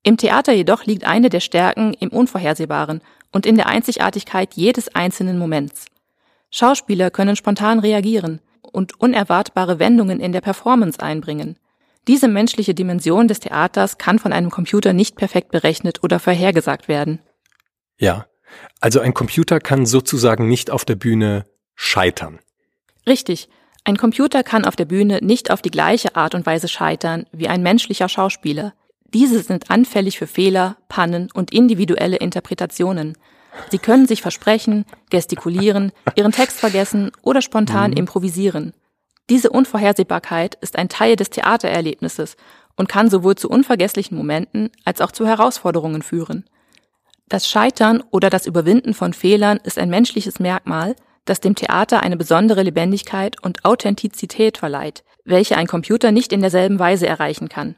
Im 0.01 0.17
Theater 0.17 0.53
jedoch 0.53 0.85
liegt 0.85 1.03
eine 1.03 1.29
der 1.29 1.41
Stärken 1.41 1.93
im 1.93 2.09
Unvorhersehbaren 2.09 3.01
und 3.31 3.45
in 3.45 3.55
der 3.55 3.67
Einzigartigkeit 3.67 4.55
jedes 4.55 4.95
einzelnen 4.95 5.37
Moments. 5.37 5.85
Schauspieler 6.51 7.09
können 7.09 7.35
spontan 7.35 7.79
reagieren 7.79 8.41
und 8.61 8.99
unerwartbare 8.99 9.79
Wendungen 9.79 10.19
in 10.19 10.31
der 10.31 10.41
Performance 10.41 10.99
einbringen. 10.99 11.57
Diese 12.07 12.27
menschliche 12.27 12.73
Dimension 12.73 13.27
des 13.27 13.39
Theaters 13.39 13.97
kann 13.97 14.19
von 14.19 14.33
einem 14.33 14.49
Computer 14.49 14.93
nicht 14.93 15.15
perfekt 15.15 15.51
berechnet 15.51 16.03
oder 16.03 16.19
vorhergesagt 16.19 16.87
werden. 16.87 17.19
Ja, 17.97 18.25
also 18.79 18.99
ein 18.99 19.13
Computer 19.13 19.59
kann 19.59 19.85
sozusagen 19.85 20.47
nicht 20.47 20.71
auf 20.71 20.83
der 20.83 20.95
Bühne 20.95 21.45
scheitern. 21.75 22.39
Richtig. 23.07 23.49
Ein 23.83 23.97
Computer 23.97 24.43
kann 24.43 24.65
auf 24.65 24.75
der 24.75 24.85
Bühne 24.85 25.19
nicht 25.21 25.51
auf 25.51 25.61
die 25.61 25.71
gleiche 25.71 26.15
Art 26.15 26.35
und 26.35 26.45
Weise 26.45 26.67
scheitern 26.67 27.25
wie 27.31 27.47
ein 27.47 27.63
menschlicher 27.63 28.09
Schauspieler. 28.09 28.73
Diese 29.13 29.41
sind 29.41 29.69
anfällig 29.69 30.17
für 30.17 30.27
Fehler, 30.27 30.77
Pannen 30.87 31.29
und 31.33 31.51
individuelle 31.51 32.17
Interpretationen. 32.17 33.17
Sie 33.69 33.79
können 33.79 34.07
sich 34.07 34.21
versprechen, 34.21 34.85
gestikulieren, 35.09 35.91
ihren 36.15 36.31
Text 36.31 36.59
vergessen 36.59 37.11
oder 37.21 37.41
spontan 37.41 37.91
mhm. 37.91 37.97
improvisieren. 37.97 38.73
Diese 39.29 39.49
Unvorhersehbarkeit 39.49 40.55
ist 40.55 40.77
ein 40.77 40.89
Teil 40.89 41.15
des 41.15 41.29
Theatererlebnisses 41.29 42.35
und 42.75 42.89
kann 42.89 43.09
sowohl 43.09 43.35
zu 43.35 43.49
unvergesslichen 43.49 44.17
Momenten 44.17 44.69
als 44.85 45.01
auch 45.01 45.11
zu 45.11 45.25
Herausforderungen 45.25 46.01
führen. 46.01 46.45
Das 47.29 47.47
Scheitern 47.47 48.03
oder 48.11 48.29
das 48.29 48.45
Überwinden 48.45 48.93
von 48.93 49.13
Fehlern 49.13 49.59
ist 49.63 49.77
ein 49.77 49.89
menschliches 49.89 50.39
Merkmal, 50.39 50.95
das 51.25 51.39
dem 51.39 51.55
Theater 51.55 52.01
eine 52.03 52.17
besondere 52.17 52.63
Lebendigkeit 52.63 53.41
und 53.41 53.63
Authentizität 53.63 54.57
verleiht, 54.57 55.03
welche 55.23 55.55
ein 55.55 55.67
Computer 55.67 56.11
nicht 56.11 56.33
in 56.33 56.41
derselben 56.41 56.79
Weise 56.79 57.07
erreichen 57.07 57.47
kann. 57.47 57.75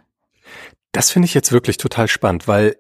Das 0.92 1.12
finde 1.12 1.28
ich 1.28 1.34
jetzt 1.34 1.52
wirklich 1.52 1.78
total 1.78 2.08
spannend, 2.08 2.48
weil 2.48 2.78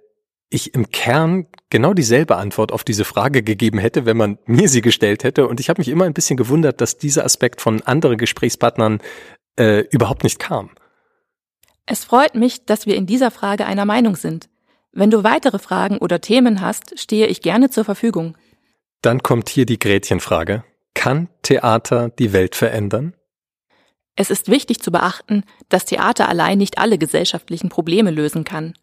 ich 0.54 0.74
im 0.74 0.92
Kern 0.92 1.48
genau 1.70 1.94
dieselbe 1.94 2.38
Antwort 2.38 2.72
auf 2.72 2.84
diese 2.84 3.06
Frage 3.06 3.44
gegeben 3.44 3.80
hätte, 3.80 4.06
wenn 4.06 4.18
man 4.18 4.38
mir 4.46 4.70
sie 4.70 4.82
gestellt 4.82 5.24
hätte. 5.24 5.48
Und 5.48 5.60
ich 5.60 5.70
habe 5.70 5.80
mich 5.82 5.90
immer 5.90 6.06
ein 6.06 6.14
bisschen 6.14 6.38
gewundert, 6.38 6.82
dass 6.82 6.98
dieser 6.98 7.26
Aspekt 7.26 7.62
von 7.62 7.82
anderen 7.82 8.18
Gesprächspartnern 8.18 9.00
äh, 9.58 9.82
überhaupt 9.92 10.24
nicht 10.24 10.40
kam. 10.40 10.70
Es 11.86 12.06
freut 12.06 12.36
mich, 12.36 12.66
dass 12.66 12.86
wir 12.86 12.96
in 12.96 13.06
dieser 13.06 13.32
Frage 13.32 13.66
einer 13.66 13.86
Meinung 13.86 14.16
sind. 14.16 14.50
Wenn 14.94 15.10
du 15.10 15.24
weitere 15.24 15.60
Fragen 15.60 15.98
oder 15.98 16.22
Themen 16.22 16.62
hast, 16.62 17.00
stehe 17.00 17.28
ich 17.28 17.42
gerne 17.42 17.70
zur 17.70 17.84
Verfügung. 17.84 18.38
Dann 19.02 19.22
kommt 19.22 19.50
hier 19.50 19.66
die 19.66 19.80
Gretchenfrage. 19.80 20.64
Kann 20.94 21.28
Theater 21.42 22.10
die 22.10 22.32
Welt 22.32 22.56
verändern? 22.56 23.16
Es 24.16 24.30
ist 24.30 24.48
wichtig 24.48 24.80
zu 24.80 24.92
beachten, 24.92 25.44
dass 25.70 25.86
Theater 25.86 26.30
allein 26.30 26.60
nicht 26.60 26.78
alle 26.78 27.00
gesellschaftlichen 27.00 27.70
Probleme 27.70 28.12
lösen 28.12 28.44
kann 28.44 28.76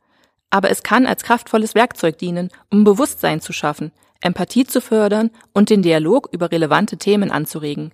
aber 0.50 0.70
es 0.70 0.82
kann 0.82 1.06
als 1.06 1.22
kraftvolles 1.22 1.74
Werkzeug 1.74 2.18
dienen, 2.18 2.50
um 2.70 2.84
Bewusstsein 2.84 3.40
zu 3.40 3.52
schaffen, 3.52 3.92
Empathie 4.20 4.64
zu 4.64 4.80
fördern 4.80 5.30
und 5.52 5.70
den 5.70 5.82
Dialog 5.82 6.28
über 6.32 6.50
relevante 6.50 6.98
Themen 6.98 7.30
anzuregen. 7.30 7.92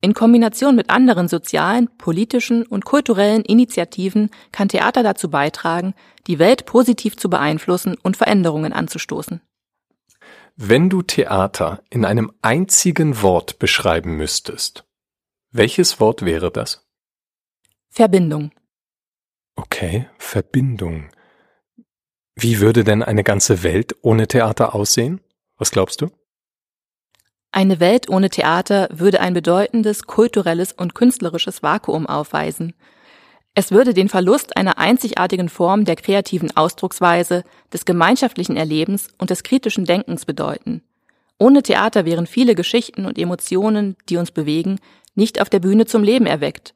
In 0.00 0.14
Kombination 0.14 0.76
mit 0.76 0.90
anderen 0.90 1.28
sozialen, 1.28 1.88
politischen 1.98 2.64
und 2.64 2.84
kulturellen 2.84 3.42
Initiativen 3.42 4.30
kann 4.52 4.68
Theater 4.68 5.02
dazu 5.02 5.30
beitragen, 5.30 5.94
die 6.26 6.38
Welt 6.38 6.66
positiv 6.66 7.16
zu 7.16 7.28
beeinflussen 7.28 7.96
und 8.02 8.16
Veränderungen 8.16 8.72
anzustoßen. 8.72 9.40
Wenn 10.54 10.88
du 10.88 11.02
Theater 11.02 11.82
in 11.90 12.04
einem 12.04 12.32
einzigen 12.40 13.20
Wort 13.20 13.58
beschreiben 13.58 14.16
müsstest, 14.16 14.84
welches 15.50 16.00
Wort 16.00 16.24
wäre 16.24 16.50
das? 16.50 16.86
Verbindung. 17.90 18.52
Okay, 19.54 20.06
Verbindung. 20.18 21.10
Wie 22.38 22.60
würde 22.60 22.84
denn 22.84 23.02
eine 23.02 23.24
ganze 23.24 23.62
Welt 23.62 23.96
ohne 24.02 24.28
Theater 24.28 24.74
aussehen? 24.74 25.20
Was 25.56 25.70
glaubst 25.70 26.02
du? 26.02 26.10
Eine 27.50 27.80
Welt 27.80 28.10
ohne 28.10 28.28
Theater 28.28 28.88
würde 28.92 29.20
ein 29.20 29.32
bedeutendes 29.32 30.02
kulturelles 30.02 30.72
und 30.74 30.94
künstlerisches 30.94 31.62
Vakuum 31.62 32.06
aufweisen. 32.06 32.74
Es 33.54 33.70
würde 33.70 33.94
den 33.94 34.10
Verlust 34.10 34.54
einer 34.58 34.76
einzigartigen 34.76 35.48
Form 35.48 35.86
der 35.86 35.96
kreativen 35.96 36.54
Ausdrucksweise, 36.54 37.42
des 37.72 37.86
gemeinschaftlichen 37.86 38.58
Erlebens 38.58 39.08
und 39.16 39.30
des 39.30 39.42
kritischen 39.42 39.86
Denkens 39.86 40.26
bedeuten. 40.26 40.82
Ohne 41.38 41.62
Theater 41.62 42.04
wären 42.04 42.26
viele 42.26 42.54
Geschichten 42.54 43.06
und 43.06 43.18
Emotionen, 43.18 43.96
die 44.10 44.18
uns 44.18 44.30
bewegen, 44.30 44.78
nicht 45.14 45.40
auf 45.40 45.48
der 45.48 45.60
Bühne 45.60 45.86
zum 45.86 46.02
Leben 46.02 46.26
erweckt. 46.26 46.74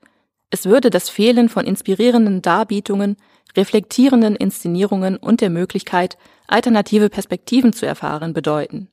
Es 0.48 0.64
würde 0.64 0.88
das 0.88 1.10
Fehlen 1.10 1.50
von 1.50 1.66
inspirierenden 1.66 2.40
Darbietungen, 2.40 3.16
reflektierenden 3.56 4.36
Inszenierungen 4.36 5.16
und 5.16 5.40
der 5.40 5.50
Möglichkeit, 5.50 6.16
alternative 6.46 7.08
Perspektiven 7.08 7.72
zu 7.72 7.86
erfahren, 7.86 8.32
bedeuten. 8.32 8.88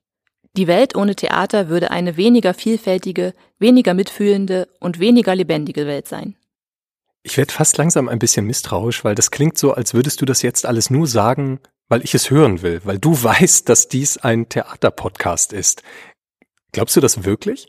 Die 0.56 0.68
Welt 0.68 0.96
ohne 0.96 1.16
Theater 1.16 1.70
würde 1.70 1.92
eine 1.92 2.18
weniger 2.18 2.54
vielfältige, 2.54 3.34
weniger 3.60 3.94
mitfühlende 3.94 4.68
und 4.80 5.00
weniger 5.00 5.36
lebendige 5.36 5.86
Welt 5.86 6.08
sein. 6.08 6.36
Ich 7.22 7.38
werde 7.38 7.54
fast 7.54 7.78
langsam 7.78 8.10
ein 8.10 8.20
bisschen 8.20 8.46
misstrauisch, 8.46 9.04
weil 9.04 9.14
das 9.14 9.32
klingt 9.32 9.58
so, 9.58 9.74
als 9.74 9.94
würdest 9.94 10.22
du 10.22 10.26
das 10.26 10.42
jetzt 10.42 10.66
alles 10.66 10.90
nur 10.90 11.08
sagen, 11.08 11.60
weil 11.90 12.04
ich 12.04 12.16
es 12.16 12.32
hören 12.32 12.62
will, 12.62 12.82
weil 12.86 13.00
du 13.00 13.12
weißt, 13.24 13.70
dass 13.70 13.88
dies 13.88 14.18
ein 14.18 14.50
Theaterpodcast 14.50 15.54
ist. 15.54 15.84
Glaubst 16.72 16.96
du 16.96 17.02
das 17.02 17.24
wirklich? 17.24 17.68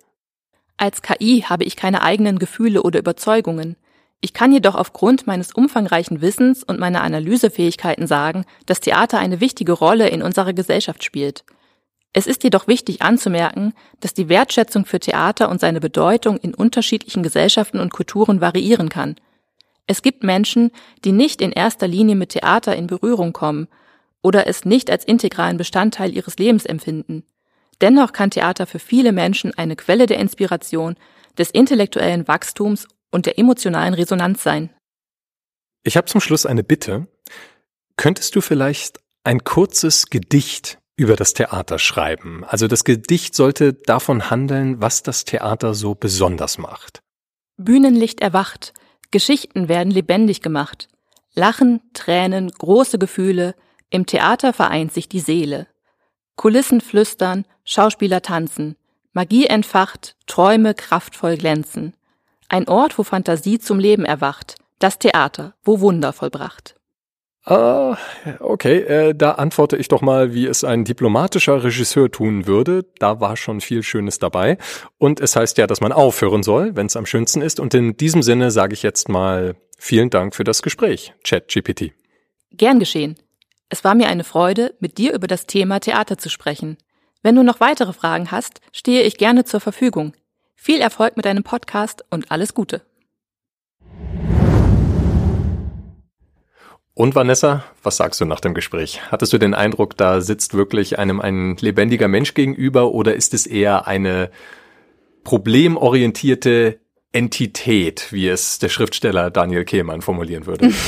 Als 0.76 1.02
KI 1.02 1.44
habe 1.46 1.64
ich 1.64 1.76
keine 1.76 2.02
eigenen 2.02 2.38
Gefühle 2.38 2.82
oder 2.82 3.00
Überzeugungen. 3.00 3.76
Ich 4.20 4.32
kann 4.32 4.52
jedoch 4.52 4.74
aufgrund 4.74 5.26
meines 5.26 5.52
umfangreichen 5.52 6.20
Wissens 6.20 6.64
und 6.64 6.80
meiner 6.80 7.02
Analysefähigkeiten 7.02 8.06
sagen, 8.06 8.44
dass 8.66 8.80
Theater 8.80 9.18
eine 9.18 9.40
wichtige 9.40 9.72
Rolle 9.72 10.08
in 10.08 10.22
unserer 10.22 10.52
Gesellschaft 10.52 11.04
spielt. 11.04 11.44
Es 12.12 12.26
ist 12.26 12.42
jedoch 12.42 12.66
wichtig 12.66 13.02
anzumerken, 13.02 13.74
dass 14.00 14.14
die 14.14 14.28
Wertschätzung 14.28 14.86
für 14.86 14.98
Theater 14.98 15.48
und 15.50 15.60
seine 15.60 15.78
Bedeutung 15.78 16.36
in 16.38 16.54
unterschiedlichen 16.54 17.22
Gesellschaften 17.22 17.78
und 17.78 17.92
Kulturen 17.92 18.40
variieren 18.40 18.88
kann. 18.88 19.16
Es 19.86 20.02
gibt 20.02 20.24
Menschen, 20.24 20.72
die 21.04 21.12
nicht 21.12 21.40
in 21.40 21.52
erster 21.52 21.86
Linie 21.86 22.16
mit 22.16 22.30
Theater 22.30 22.74
in 22.74 22.88
Berührung 22.88 23.32
kommen 23.32 23.68
oder 24.20 24.48
es 24.48 24.64
nicht 24.64 24.90
als 24.90 25.04
integralen 25.04 25.58
Bestandteil 25.58 26.12
ihres 26.12 26.38
Lebens 26.38 26.66
empfinden. 26.66 27.24
Dennoch 27.80 28.12
kann 28.12 28.30
Theater 28.30 28.66
für 28.66 28.80
viele 28.80 29.12
Menschen 29.12 29.56
eine 29.56 29.76
Quelle 29.76 30.06
der 30.06 30.18
Inspiration, 30.18 30.96
des 31.38 31.50
intellektuellen 31.50 32.26
Wachstums 32.26 32.88
und 33.10 33.26
der 33.26 33.38
emotionalen 33.38 33.94
Resonanz 33.94 34.42
sein. 34.42 34.70
Ich 35.84 35.96
habe 35.96 36.06
zum 36.06 36.20
Schluss 36.20 36.46
eine 36.46 36.64
Bitte. 36.64 37.06
Könntest 37.96 38.36
du 38.36 38.40
vielleicht 38.40 39.00
ein 39.24 39.44
kurzes 39.44 40.10
Gedicht 40.10 40.78
über 40.96 41.16
das 41.16 41.34
Theater 41.34 41.78
schreiben? 41.78 42.44
Also 42.44 42.66
das 42.66 42.84
Gedicht 42.84 43.34
sollte 43.34 43.72
davon 43.72 44.30
handeln, 44.30 44.80
was 44.80 45.02
das 45.02 45.24
Theater 45.24 45.74
so 45.74 45.94
besonders 45.94 46.58
macht. 46.58 47.02
Bühnenlicht 47.56 48.20
erwacht, 48.20 48.72
Geschichten 49.10 49.68
werden 49.68 49.90
lebendig 49.90 50.42
gemacht. 50.42 50.88
Lachen, 51.34 51.80
Tränen, 51.92 52.50
große 52.50 52.98
Gefühle, 52.98 53.54
im 53.90 54.06
Theater 54.06 54.52
vereint 54.52 54.92
sich 54.92 55.08
die 55.08 55.20
Seele. 55.20 55.66
Kulissen 56.36 56.80
flüstern, 56.80 57.46
Schauspieler 57.64 58.22
tanzen, 58.22 58.76
Magie 59.12 59.46
entfacht, 59.46 60.16
Träume 60.26 60.74
kraftvoll 60.74 61.36
glänzen. 61.36 61.94
Ein 62.48 62.68
Ort, 62.68 62.98
wo 62.98 63.02
Fantasie 63.02 63.58
zum 63.58 63.78
Leben 63.78 64.04
erwacht, 64.04 64.56
das 64.78 64.98
Theater, 64.98 65.54
wo 65.64 65.80
Wunder 65.80 66.12
vollbracht. 66.12 66.74
Ah, 67.44 67.96
okay, 68.40 68.80
äh, 68.80 69.14
da 69.14 69.32
antworte 69.32 69.76
ich 69.76 69.88
doch 69.88 70.02
mal, 70.02 70.34
wie 70.34 70.46
es 70.46 70.64
ein 70.64 70.84
diplomatischer 70.84 71.64
Regisseur 71.64 72.10
tun 72.10 72.46
würde. 72.46 72.84
Da 72.98 73.20
war 73.20 73.38
schon 73.38 73.62
viel 73.62 73.82
Schönes 73.82 74.18
dabei. 74.18 74.58
Und 74.98 75.20
es 75.20 75.34
heißt 75.34 75.56
ja, 75.56 75.66
dass 75.66 75.80
man 75.80 75.92
aufhören 75.92 76.42
soll, 76.42 76.76
wenn 76.76 76.86
es 76.86 76.96
am 76.96 77.06
schönsten 77.06 77.40
ist. 77.40 77.58
Und 77.58 77.72
in 77.72 77.96
diesem 77.96 78.22
Sinne 78.22 78.50
sage 78.50 78.74
ich 78.74 78.82
jetzt 78.82 79.08
mal 79.08 79.54
vielen 79.78 80.10
Dank 80.10 80.34
für 80.34 80.44
das 80.44 80.60
Gespräch, 80.60 81.14
ChatGPT. 81.24 81.92
Gern 82.52 82.78
geschehen. 82.78 83.16
Es 83.70 83.82
war 83.82 83.94
mir 83.94 84.08
eine 84.08 84.24
Freude, 84.24 84.74
mit 84.80 84.98
dir 84.98 85.14
über 85.14 85.26
das 85.26 85.46
Thema 85.46 85.80
Theater 85.80 86.18
zu 86.18 86.28
sprechen. 86.28 86.76
Wenn 87.22 87.34
du 87.34 87.42
noch 87.42 87.60
weitere 87.60 87.92
Fragen 87.94 88.30
hast, 88.30 88.60
stehe 88.72 89.02
ich 89.02 89.16
gerne 89.16 89.44
zur 89.44 89.60
Verfügung. 89.60 90.12
Viel 90.60 90.80
Erfolg 90.80 91.16
mit 91.16 91.24
deinem 91.24 91.44
Podcast 91.44 92.04
und 92.10 92.32
alles 92.32 92.52
Gute. 92.52 92.82
Und 96.94 97.14
Vanessa, 97.14 97.62
was 97.84 97.96
sagst 97.96 98.20
du 98.20 98.24
nach 98.24 98.40
dem 98.40 98.54
Gespräch? 98.54 99.00
Hattest 99.12 99.32
du 99.32 99.38
den 99.38 99.54
Eindruck, 99.54 99.96
da 99.96 100.20
sitzt 100.20 100.54
wirklich 100.54 100.98
einem 100.98 101.20
ein 101.20 101.56
lebendiger 101.58 102.08
Mensch 102.08 102.34
gegenüber 102.34 102.90
oder 102.90 103.14
ist 103.14 103.34
es 103.34 103.46
eher 103.46 103.86
eine 103.86 104.32
problemorientierte 105.22 106.80
Entität, 107.12 108.12
wie 108.12 108.28
es 108.28 108.58
der 108.58 108.68
Schriftsteller 108.68 109.30
Daniel 109.30 109.64
Kehlmann 109.64 110.02
formulieren 110.02 110.46
würde? 110.46 110.72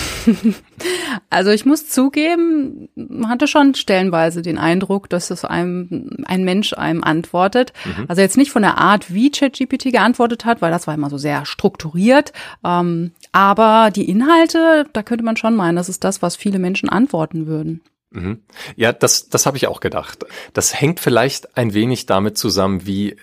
Also 1.29 1.51
ich 1.51 1.65
muss 1.65 1.89
zugeben, 1.89 2.89
man 2.95 3.29
hatte 3.29 3.47
schon 3.47 3.75
stellenweise 3.75 4.43
den 4.43 4.59
Eindruck, 4.59 5.09
dass 5.09 5.31
es 5.31 5.45
einem 5.45 6.11
ein 6.25 6.45
Mensch 6.45 6.73
einem 6.73 7.03
antwortet. 7.03 7.73
Mhm. 7.85 8.07
Also 8.09 8.23
jetzt 8.23 8.37
nicht 8.37 8.51
von 8.53 8.63
der 8.63 8.79
Art, 8.79 9.13
wie 9.13 9.31
ChatGPT 9.31 9.93
geantwortet 9.93 10.45
hat, 10.45 10.63
weil 10.63 10.71
das 10.71 10.87
war 10.87 10.95
immer 10.95 11.11
so 11.11 11.19
sehr 11.19 11.47
strukturiert. 11.47 12.33
Ähm, 12.65 13.13
aber 13.33 13.91
die 13.95 14.09
Inhalte, 14.09 14.87
da 14.93 15.03
könnte 15.03 15.25
man 15.25 15.37
schon 15.37 15.57
meinen, 15.57 15.77
das 15.77 15.89
ist 15.89 16.05
das, 16.05 16.23
was 16.23 16.37
viele 16.37 16.59
Menschen 16.59 16.89
antworten 16.89 17.47
würden. 17.47 17.81
Mhm. 18.11 18.41
Ja, 18.77 18.93
das, 18.93 19.29
das 19.29 19.47
habe 19.47 19.57
ich 19.57 19.67
auch 19.67 19.81
gedacht. 19.81 20.25
Das 20.53 20.81
hängt 20.81 21.01
vielleicht 21.01 21.57
ein 21.57 21.75
wenig 21.75 22.07
damit 22.07 22.39
zusammen, 22.39 22.87
wie 22.87 23.17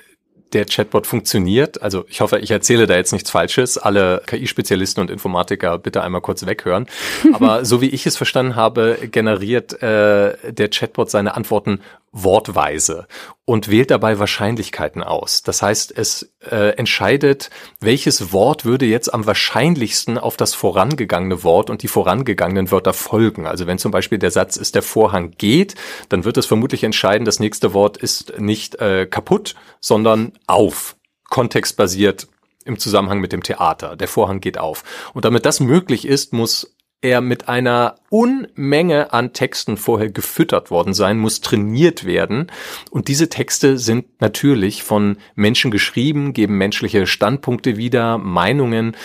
der 0.53 0.65
Chatbot 0.65 1.07
funktioniert. 1.07 1.81
Also 1.81 2.05
ich 2.07 2.21
hoffe, 2.21 2.39
ich 2.39 2.51
erzähle 2.51 2.87
da 2.87 2.95
jetzt 2.95 3.11
nichts 3.11 3.29
Falsches. 3.29 3.77
Alle 3.77 4.21
KI-Spezialisten 4.25 5.01
und 5.01 5.11
Informatiker 5.11 5.77
bitte 5.77 6.03
einmal 6.03 6.21
kurz 6.21 6.45
weghören. 6.45 6.87
Aber 7.33 7.65
so 7.65 7.81
wie 7.81 7.89
ich 7.89 8.05
es 8.05 8.17
verstanden 8.17 8.55
habe, 8.55 8.97
generiert 9.11 9.81
äh, 9.81 10.51
der 10.51 10.69
Chatbot 10.69 11.09
seine 11.09 11.35
Antworten 11.35 11.81
wortweise 12.23 13.07
und 13.45 13.69
wählt 13.69 13.91
dabei 13.91 14.19
Wahrscheinlichkeiten 14.19 15.03
aus. 15.03 15.43
Das 15.43 15.61
heißt, 15.61 15.97
es 15.97 16.33
äh, 16.49 16.75
entscheidet, 16.75 17.49
welches 17.79 18.33
Wort 18.33 18.65
würde 18.65 18.85
jetzt 18.85 19.13
am 19.13 19.25
wahrscheinlichsten 19.25 20.17
auf 20.17 20.37
das 20.37 20.53
vorangegangene 20.53 21.43
Wort 21.43 21.69
und 21.69 21.83
die 21.83 21.87
vorangegangenen 21.87 22.71
Wörter 22.71 22.93
folgen. 22.93 23.47
Also 23.47 23.67
wenn 23.67 23.77
zum 23.77 23.91
Beispiel 23.91 24.17
der 24.17 24.31
Satz 24.31 24.57
ist, 24.57 24.75
der 24.75 24.81
Vorhang 24.81 25.31
geht, 25.37 25.75
dann 26.09 26.25
wird 26.25 26.37
es 26.37 26.45
vermutlich 26.45 26.83
entscheiden, 26.83 27.25
das 27.25 27.39
nächste 27.39 27.73
Wort 27.73 27.97
ist 27.97 28.39
nicht 28.39 28.75
äh, 28.75 29.05
kaputt, 29.05 29.55
sondern 29.79 30.33
auf. 30.47 30.95
Kontextbasiert 31.29 32.27
im 32.67 32.79
Zusammenhang 32.79 33.19
mit 33.19 33.31
dem 33.31 33.43
Theater. 33.43 33.95
Der 33.95 34.07
Vorhang 34.07 34.39
geht 34.39 34.57
auf. 34.57 34.83
Und 35.13 35.25
damit 35.25 35.45
das 35.45 35.59
möglich 35.59 36.05
ist, 36.05 36.33
muss 36.33 36.75
er 37.01 37.21
mit 37.21 37.47
einer 37.47 37.95
Unmenge 38.09 39.13
an 39.13 39.33
Texten 39.33 39.77
vorher 39.77 40.09
gefüttert 40.09 40.71
worden 40.71 40.93
sein, 40.93 41.19
muss 41.19 41.41
trainiert 41.41 42.05
werden. 42.05 42.47
Und 42.89 43.07
diese 43.07 43.29
Texte 43.29 43.77
sind 43.77 44.19
natürlich 44.19 44.83
von 44.83 45.17
Menschen 45.35 45.69
geschrieben, 45.69 46.33
geben 46.33 46.57
menschliche 46.57 47.05
Standpunkte 47.05 47.77
wieder, 47.77 48.17
Meinungen. 48.17 48.95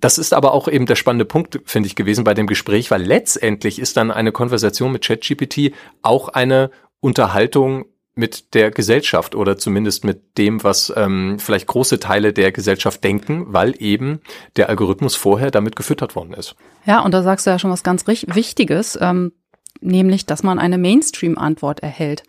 Das 0.00 0.18
ist 0.18 0.34
aber 0.34 0.52
auch 0.52 0.68
eben 0.68 0.86
der 0.86 0.94
spannende 0.94 1.24
Punkt, 1.24 1.60
finde 1.64 1.88
ich, 1.88 1.96
gewesen 1.96 2.24
bei 2.24 2.34
dem 2.34 2.46
Gespräch, 2.46 2.90
weil 2.90 3.02
letztendlich 3.02 3.78
ist 3.78 3.96
dann 3.96 4.10
eine 4.10 4.30
Konversation 4.30 4.92
mit 4.92 5.04
ChatGPT 5.04 5.72
auch 6.02 6.28
eine 6.28 6.70
Unterhaltung 7.00 7.86
mit 8.16 8.54
der 8.54 8.70
Gesellschaft 8.70 9.34
oder 9.34 9.58
zumindest 9.58 10.04
mit 10.04 10.38
dem, 10.38 10.64
was 10.64 10.92
ähm, 10.96 11.38
vielleicht 11.38 11.66
große 11.66 12.00
Teile 12.00 12.32
der 12.32 12.50
Gesellschaft 12.50 13.04
denken, 13.04 13.44
weil 13.48 13.74
eben 13.78 14.20
der 14.56 14.70
Algorithmus 14.70 15.14
vorher 15.14 15.50
damit 15.50 15.76
gefüttert 15.76 16.16
worden 16.16 16.32
ist. 16.32 16.56
Ja, 16.86 17.00
und 17.00 17.12
da 17.12 17.22
sagst 17.22 17.46
du 17.46 17.50
ja 17.50 17.58
schon 17.58 17.70
was 17.70 17.82
ganz 17.82 18.06
Wichtiges, 18.06 18.98
ähm, 19.00 19.32
nämlich, 19.80 20.24
dass 20.24 20.42
man 20.42 20.58
eine 20.58 20.78
Mainstream-Antwort 20.78 21.80
erhält. 21.80 22.22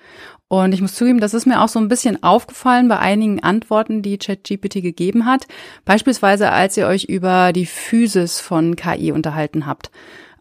Und 0.49 0.73
ich 0.73 0.81
muss 0.81 0.95
zugeben, 0.95 1.19
das 1.19 1.33
ist 1.33 1.45
mir 1.45 1.61
auch 1.61 1.67
so 1.67 1.79
ein 1.79 1.89
bisschen 1.89 2.21
aufgefallen 2.21 2.87
bei 2.87 2.99
einigen 2.99 3.41
Antworten, 3.41 4.01
die 4.01 4.17
ChatGPT 4.17 4.81
gegeben 4.81 5.25
hat. 5.25 5.47
Beispielsweise, 5.85 6.51
als 6.51 6.77
ihr 6.77 6.87
euch 6.87 7.05
über 7.05 7.53
die 7.53 7.65
Physis 7.65 8.39
von 8.39 8.75
KI 8.75 9.11
unterhalten 9.11 9.65
habt. 9.65 9.89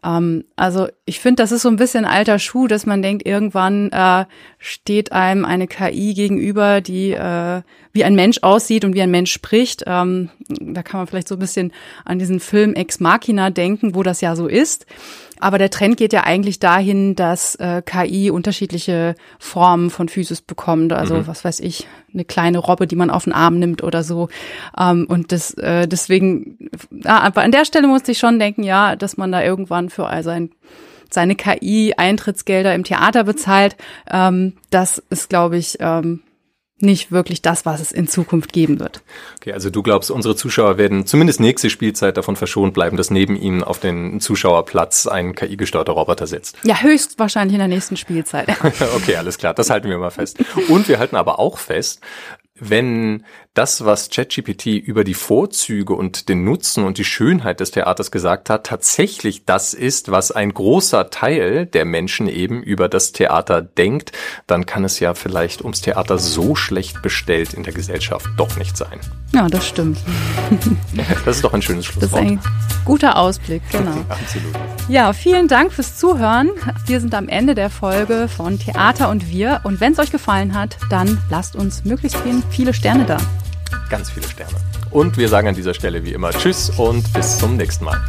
Ähm, 0.03 0.45
also 0.55 0.87
ich 1.05 1.19
finde, 1.19 1.41
das 1.43 1.51
ist 1.51 1.61
so 1.61 1.69
ein 1.69 1.75
bisschen 1.75 2.05
alter 2.05 2.39
Schuh, 2.39 2.67
dass 2.67 2.85
man 2.85 3.01
denkt, 3.01 3.25
irgendwann 3.25 3.91
äh, 3.91 4.25
steht 4.59 5.11
einem 5.11 5.45
eine 5.45 5.67
KI 5.67 6.13
gegenüber, 6.13 6.81
die 6.81 7.11
äh, 7.11 7.61
wie 7.93 8.03
ein 8.03 8.15
Mensch 8.15 8.39
aussieht 8.41 8.85
und 8.85 8.93
wie 8.93 9.01
ein 9.01 9.11
Mensch 9.11 9.31
spricht. 9.31 9.83
Ähm, 9.87 10.29
da 10.47 10.83
kann 10.83 10.99
man 10.99 11.07
vielleicht 11.07 11.27
so 11.27 11.35
ein 11.35 11.39
bisschen 11.39 11.73
an 12.05 12.19
diesen 12.19 12.39
Film 12.39 12.73
Ex 12.73 12.99
Machina 12.99 13.49
denken, 13.49 13.95
wo 13.95 14.03
das 14.03 14.21
ja 14.21 14.35
so 14.35 14.47
ist. 14.47 14.85
Aber 15.39 15.57
der 15.57 15.69
Trend 15.69 15.97
geht 15.97 16.13
ja 16.13 16.23
eigentlich 16.23 16.59
dahin, 16.59 17.15
dass 17.15 17.55
äh, 17.55 17.81
KI 17.85 18.31
unterschiedliche 18.31 19.15
Formen 19.39 19.89
von 19.89 20.09
Physis 20.09 20.41
bekommt. 20.41 20.93
Also 20.93 21.15
mhm. 21.15 21.27
was 21.27 21.43
weiß 21.43 21.59
ich, 21.59 21.87
eine 22.13 22.25
kleine 22.25 22.57
Robbe, 22.57 22.87
die 22.87 22.95
man 22.95 23.09
auf 23.09 23.25
den 23.25 23.33
Arm 23.33 23.59
nimmt 23.59 23.83
oder 23.83 24.03
so. 24.03 24.29
Ähm, 24.77 25.05
und 25.09 25.31
das, 25.31 25.53
äh, 25.55 25.87
deswegen, 25.87 26.69
ja, 26.91 27.19
aber 27.19 27.41
an 27.41 27.51
der 27.51 27.65
Stelle 27.65 27.87
musste 27.87 28.11
ich 28.11 28.19
schon 28.19 28.39
denken, 28.39 28.63
ja, 28.63 28.95
dass 28.95 29.17
man 29.17 29.31
da 29.31 29.43
irgendwann 29.43 29.89
für 29.89 30.07
all 30.07 30.23
sein 30.23 30.49
seine 31.09 31.35
KI-Eintrittsgelder 31.35 32.75
im 32.75 32.83
Theater 32.83 33.23
bezahlt. 33.23 33.77
Ähm, 34.11 34.53
das 34.71 35.01
ist, 35.09 35.29
glaube 35.29 35.57
ich, 35.57 35.77
ähm, 35.79 36.21
nicht 36.79 37.11
wirklich 37.11 37.41
das, 37.41 37.65
was 37.65 37.81
es 37.81 37.91
in 37.91 38.07
Zukunft 38.07 38.53
geben 38.53 38.79
wird. 38.79 39.01
Okay, 39.37 39.53
also 39.53 39.69
du 39.69 39.81
glaubst, 39.81 40.11
unsere 40.11 40.35
Zuschauer 40.35 40.77
werden 40.77 41.05
zumindest 41.05 41.39
nächste 41.39 41.69
Spielzeit 41.69 42.17
davon 42.17 42.35
verschont 42.35 42.73
bleiben, 42.73 42.97
dass 42.97 43.09
neben 43.09 43.35
ihnen 43.35 43.63
auf 43.63 43.79
den 43.79 44.19
Zuschauerplatz 44.19 45.07
ein 45.07 45.33
KI-gesteuerter 45.33 45.93
Roboter 45.93 46.27
sitzt. 46.27 46.57
Ja, 46.63 46.81
höchstwahrscheinlich 46.81 47.53
in 47.53 47.59
der 47.59 47.67
nächsten 47.67 47.97
Spielzeit. 47.97 48.49
okay, 48.95 49.15
alles 49.15 49.37
klar, 49.37 49.53
das 49.53 49.69
halten 49.69 49.89
wir 49.89 49.97
mal 49.97 50.11
fest. 50.11 50.37
Und 50.69 50.87
wir 50.87 50.99
halten 50.99 51.15
aber 51.15 51.39
auch 51.39 51.57
fest, 51.57 52.01
wenn 52.59 53.23
das, 53.57 53.83
was 53.85 54.09
ChatGPT 54.09 54.67
über 54.67 55.03
die 55.03 55.15
Vorzüge 55.15 55.93
und 55.93 56.29
den 56.29 56.43
Nutzen 56.43 56.83
und 56.83 56.99
die 56.99 57.03
Schönheit 57.03 57.59
des 57.59 57.71
Theaters 57.71 58.11
gesagt 58.11 58.51
hat, 58.51 58.65
tatsächlich 58.65 59.45
das 59.45 59.73
ist, 59.73 60.11
was 60.11 60.31
ein 60.31 60.53
großer 60.53 61.09
Teil 61.09 61.65
der 61.65 61.85
Menschen 61.85 62.27
eben 62.27 62.61
über 62.61 62.87
das 62.87 63.13
Theater 63.13 63.63
denkt, 63.63 64.11
dann 64.45 64.67
kann 64.67 64.83
es 64.83 64.99
ja 64.99 65.15
vielleicht 65.15 65.63
ums 65.63 65.81
Theater 65.81 66.19
so 66.19 66.55
schlecht 66.55 67.01
bestellt 67.01 67.55
in 67.55 67.63
der 67.63 67.73
Gesellschaft 67.73 68.27
doch 68.37 68.57
nicht 68.57 68.77
sein. 68.77 68.99
Ja, 69.33 69.47
das 69.47 69.67
stimmt. 69.67 69.97
Das 71.25 71.37
ist 71.37 71.43
doch 71.43 71.53
ein 71.53 71.61
schönes 71.61 71.85
Schlusswort. 71.85 72.13
Das 72.13 72.21
ist 72.21 72.27
ein 72.27 72.39
guter 72.85 73.17
Ausblick, 73.17 73.61
genau. 73.71 73.91
Absolut. 74.09 74.55
Ja, 74.87 75.11
vielen 75.13 75.47
Dank 75.47 75.73
fürs 75.73 75.97
Zuhören. 75.97 76.51
Wir 76.85 77.01
sind 77.01 77.13
am 77.13 77.27
Ende 77.27 77.53
der 77.53 77.69
Folge 77.69 78.27
von 78.29 78.59
Theater 78.59 79.09
und 79.09 79.29
wir. 79.29 79.61
Und 79.63 79.81
wenn 79.81 79.93
es 79.93 79.99
euch 79.99 80.11
gefallen 80.11 80.53
hat, 80.53 80.77
dann 80.89 81.17
lasst 81.29 81.55
uns 81.55 81.83
möglichst 81.83 82.17
viele 82.49 82.73
Sterne 82.73 83.05
da. 83.05 83.17
Ganz 83.89 84.09
viele 84.09 84.27
Sterne. 84.27 84.55
Und 84.91 85.17
wir 85.17 85.29
sagen 85.29 85.47
an 85.47 85.55
dieser 85.55 85.73
Stelle 85.73 86.03
wie 86.03 86.13
immer 86.13 86.31
Tschüss 86.31 86.69
und 86.71 87.11
bis 87.13 87.37
zum 87.37 87.57
nächsten 87.57 87.85
Mal. 87.85 87.99